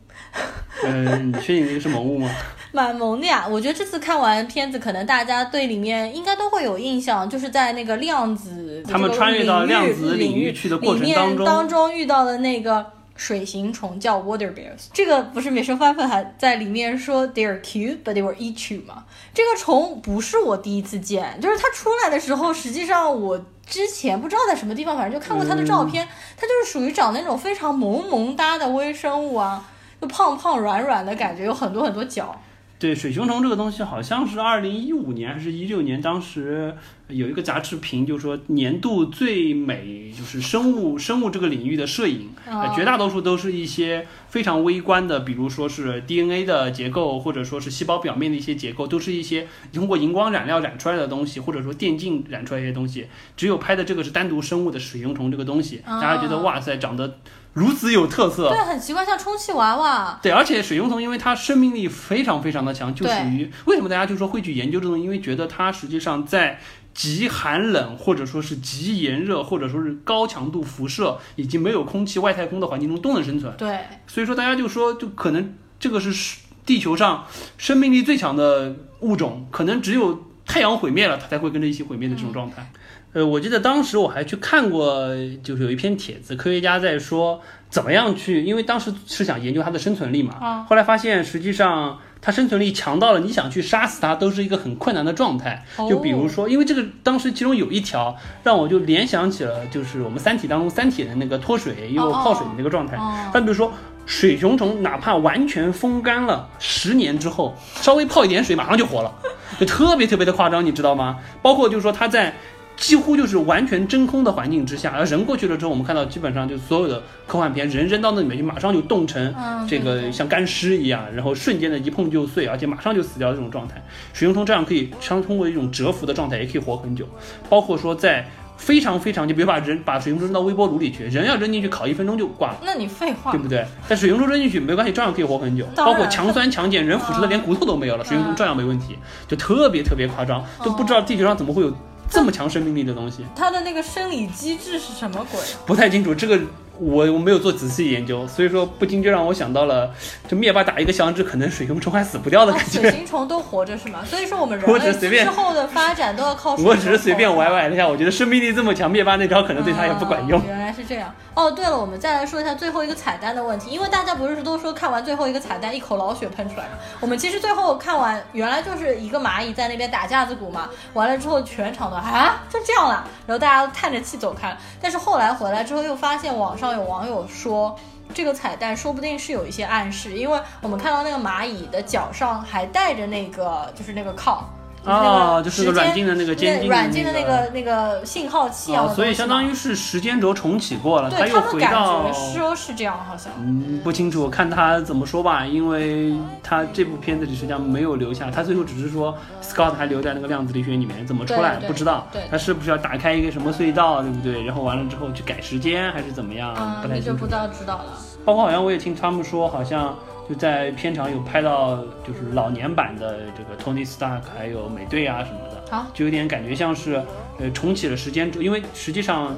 [0.84, 2.30] 嗯，你确定这个是萌物吗？
[2.72, 3.46] 蛮萌的呀。
[3.48, 14.88] 我觉得这次看完片子，可能大家对里面应该都会有印象，就是在那个量子他们穿越到量子领域去的过程里面当中当中遇到的那个水形虫叫 water bears。
[14.92, 19.04] 这个不是美声翻粉还在里面说 they are cute but they will eat you 吗？
[19.32, 29.64] 这个虫不是我第一次见，就是它出来的时候，实际上我之前不知道在什么地方，反正就看过他的照片，他就是属于长那种非常萌萌哒的微生物啊，
[30.00, 32.40] 就胖胖软软的感觉，有很多很多角。
[32.78, 36.74] 对水熊虫这个东西，好像是二零一五年还是一六年，当时
[37.08, 53.06] 有一个杂志评，就是说年度最美就是生物生物这个领域的摄影，呃绝大多数都是一些非常微观的，比如说是 DNA 的结构，或者说是细胞表面的一些结构，都是一些通过荧光染料染出来的东西，或者说电竞染出来一些东西。
[53.36, 57.18] 只有拍的这个是单独生物的水熊虫这个东西，大家觉得哇塞，长得
[57.56, 60.20] 如此有特色，对，很奇怪，像充气娃娃。
[60.22, 66.60] 对，而且水熊虫因为它生命力非常非常的强，就属于为什么大家就说会去研究这种东西，因为觉得它实际上在
[66.92, 73.50] 极寒冷或者说是极炎热或者说是高强度辐射以及没有空气外太空的环境中都能生存。
[73.56, 77.24] 对，所以说大家就说，就可能这个是地球上
[77.56, 82.70] 生命力最强的物种，可能只有太阳毁灭了，它才会跟着一起毁灭的这种状态。
[83.16, 85.08] 呃，我记得当时我还去看过，
[85.42, 87.40] 就是有一篇帖子，科学家在说
[87.70, 95.64] 怎么样去，因为当时是想研究它的生存力嘛，啊后来发现实际上它生存力强到了你想去杀死它都是一个很困难的状态。
[95.88, 98.14] 就比如说，因为这个当时其中有一条
[98.44, 102.98] 让我就联想起了，就是我们《三体》当中三体的那个脱水又泡水的那个状态。
[102.98, 103.72] 哦它比如说
[104.04, 109.10] 水熊虫，哪怕完全风干了十年之后，稍微泡一点水，马上就活了，
[109.58, 111.16] 就特别特别的夸张，你知道吗？
[111.40, 112.34] 包括就是说它在。
[112.76, 123.82] 几乎就是完全真空的环境之下，而人过去了之后，我们看到基本上就所有的科幻片，人扔到那里面去，马上就冻成嗯这个像干尸一样，然后瞬间的一碰就碎，而且马上就死掉的这种状态。
[124.12, 127.08] 水熊虫这样可以相通过一种蛰伏的状态，也可以活很久。
[127.48, 132.58] 包括说在非常非常，就比如把人把水晶珠扔到微波炉里去，人要扔进去烤一分钟就挂了。
[132.62, 133.64] 那你废话对，不对？
[133.88, 135.66] 但水熊虫扔进去没关系，照样可以活很久。
[135.74, 141.72] 包括强酸强碱，人腐蚀的连骨头都没有了，水熊虫照样没问题，就特别特别夸张，都不知道地球上怎么会有
[142.08, 143.24] 这么强生命力的东西。
[143.34, 145.40] 它的那个生理机制是什么鬼？
[145.66, 146.38] 不太清楚，这个
[146.78, 149.90] 我我没有做仔细研究，所以说不禁就让我想到了，
[150.28, 152.80] 就灭霸打一个响指，可能水熊虫还死不掉的哦，感觉。
[152.80, 154.00] 水行虫都活着是吗？
[154.04, 154.92] 所以说我们人类
[155.24, 160.65] 之后的发展都要靠水我只是随便虫歪歪了一下，我觉得生命力这么强，灭霸那招可能对他也不管用哦。
[160.76, 161.12] 是这样。
[161.34, 166.72] 哦，对了，我们再来说一下最后一个彩蛋的问题，因为大家不是都说看完最后一个彩蛋一口老血喷出来嘛？
[167.00, 174.54] 我们其实最后看完，原来就是一个蚂蚁在那边打架子鼓嘛，完了之后全场都啊就这样了，然后大家都叹着气走开。
[174.80, 177.74] 但是后来回来之后又发现网上有网友说。
[178.14, 184.44] 这个彩蛋说不定是有一些暗示，因为我们看到那个蚂蚁的脚上还带着那个，就是那个铐，
[184.86, 193.32] 哦，就是个软件的那个监禁软件的那那个那个信号器啊哦，所以相当于是时间轴重启过了，他又回到觉说是这样，好像。
[193.38, 204.42] 嗯，不清楚，看他怎么说吧，因为他这部片子里实际上没有留下，他最后只是说 Scott 还留在那个量子力学里面，怎么出来不知道对，他是不是要打开一个什么隧道，对不对？
[204.44, 207.26] 然后完了之后去改时间还是怎么样，嗯，不太清楚那就不。
[207.26, 207.98] 道知道了。
[208.24, 209.94] 包括好像我也听他们说，好像
[210.28, 217.02] 就在片场有拍到就是老年版的这个 Tony Stark 还有美队啊什么的，好，就有点感觉像是
[217.38, 219.34] 呃重启了时间轴，因为实际上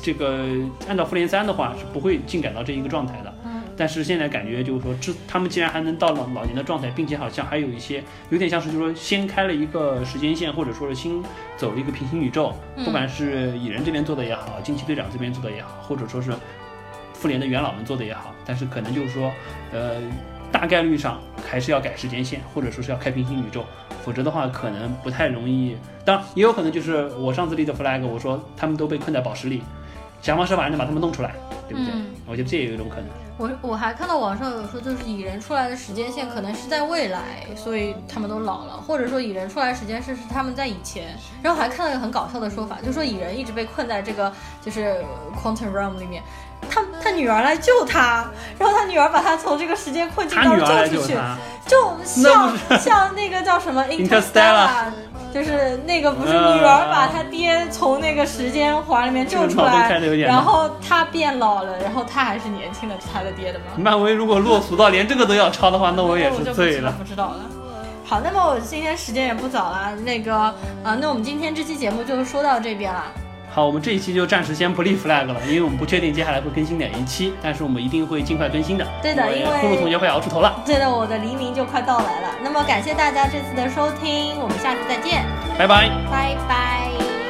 [0.00, 0.46] 这个
[0.88, 3.34] 按照复联三的话是不会进展到这一个状态的。
[3.44, 11.22] 嗯，但是现在感觉就是说，这他们竟然还能到老老年的状态，并且好像还有一些有点像是就是说先开了一个时间线，或者说是新
[11.56, 16.32] 走了一个平行宇宙，嗯不管是蚁人这边做的也好，惊奇队长这边做的也好，或者说是
[17.20, 19.30] 复联的元老们做的也好，但是可能就是说，
[19.72, 19.96] 呃，
[20.50, 23.62] 大概率上还是要改时间线，或者说是要开平行宇宙，
[24.02, 25.76] 否则的话可能不太容易。
[26.02, 29.62] 当然，也有可能就是我上次立的 flag，我说他们都被困在宝石里，
[30.22, 31.34] 想方设法能把他们弄出来，
[31.68, 31.92] 对不对？
[31.92, 33.06] 嗯我觉得这也有一种可能。
[33.38, 41.16] 我我还看到网上有说，就是蚁人出来的时间线可能是在未来，所以他们都老了，或者说蚁人出来时间是是他们在以前。
[41.42, 45.04] 然后还看到一个很搞笑的说法，就说蚁人一直被困在这个就是
[45.42, 46.22] quantum realm 里面。
[46.68, 48.24] 他他女儿来救他，
[48.58, 51.14] 然后他女儿把他从这个时间困境当中救出去，
[51.66, 54.68] 就那像 像那个叫什么 Interstellar
[55.32, 59.88] 就是那个不是呃女儿把他爹从那个时间环里面救出来
[60.26, 63.66] 然后他变老了，然后他还是年轻的，他的爹的吗？
[63.76, 66.92] 漫威如果落俗到连这个都要抄的话，那我也是醉了。
[66.98, 67.46] 不知道了。
[68.04, 70.52] 好，那么我今天时间也不早了，那个
[70.82, 73.04] 呃，那我们今天这期节目就说到这边了。
[73.52, 78.86] 好，我们这一期就暂时先不立 flag 了，因为我们不确定接下来会更新哪一期，但是我们一定会尽快更新的。
[79.02, 82.28] 对的因为呼噜同学快熬出头了，对的，我的黎明就快到来了。
[82.44, 85.24] 那么感谢大家这次的收听，我们下次再见，
[85.58, 85.88] 拜拜。
[86.10, 87.29] 拜拜。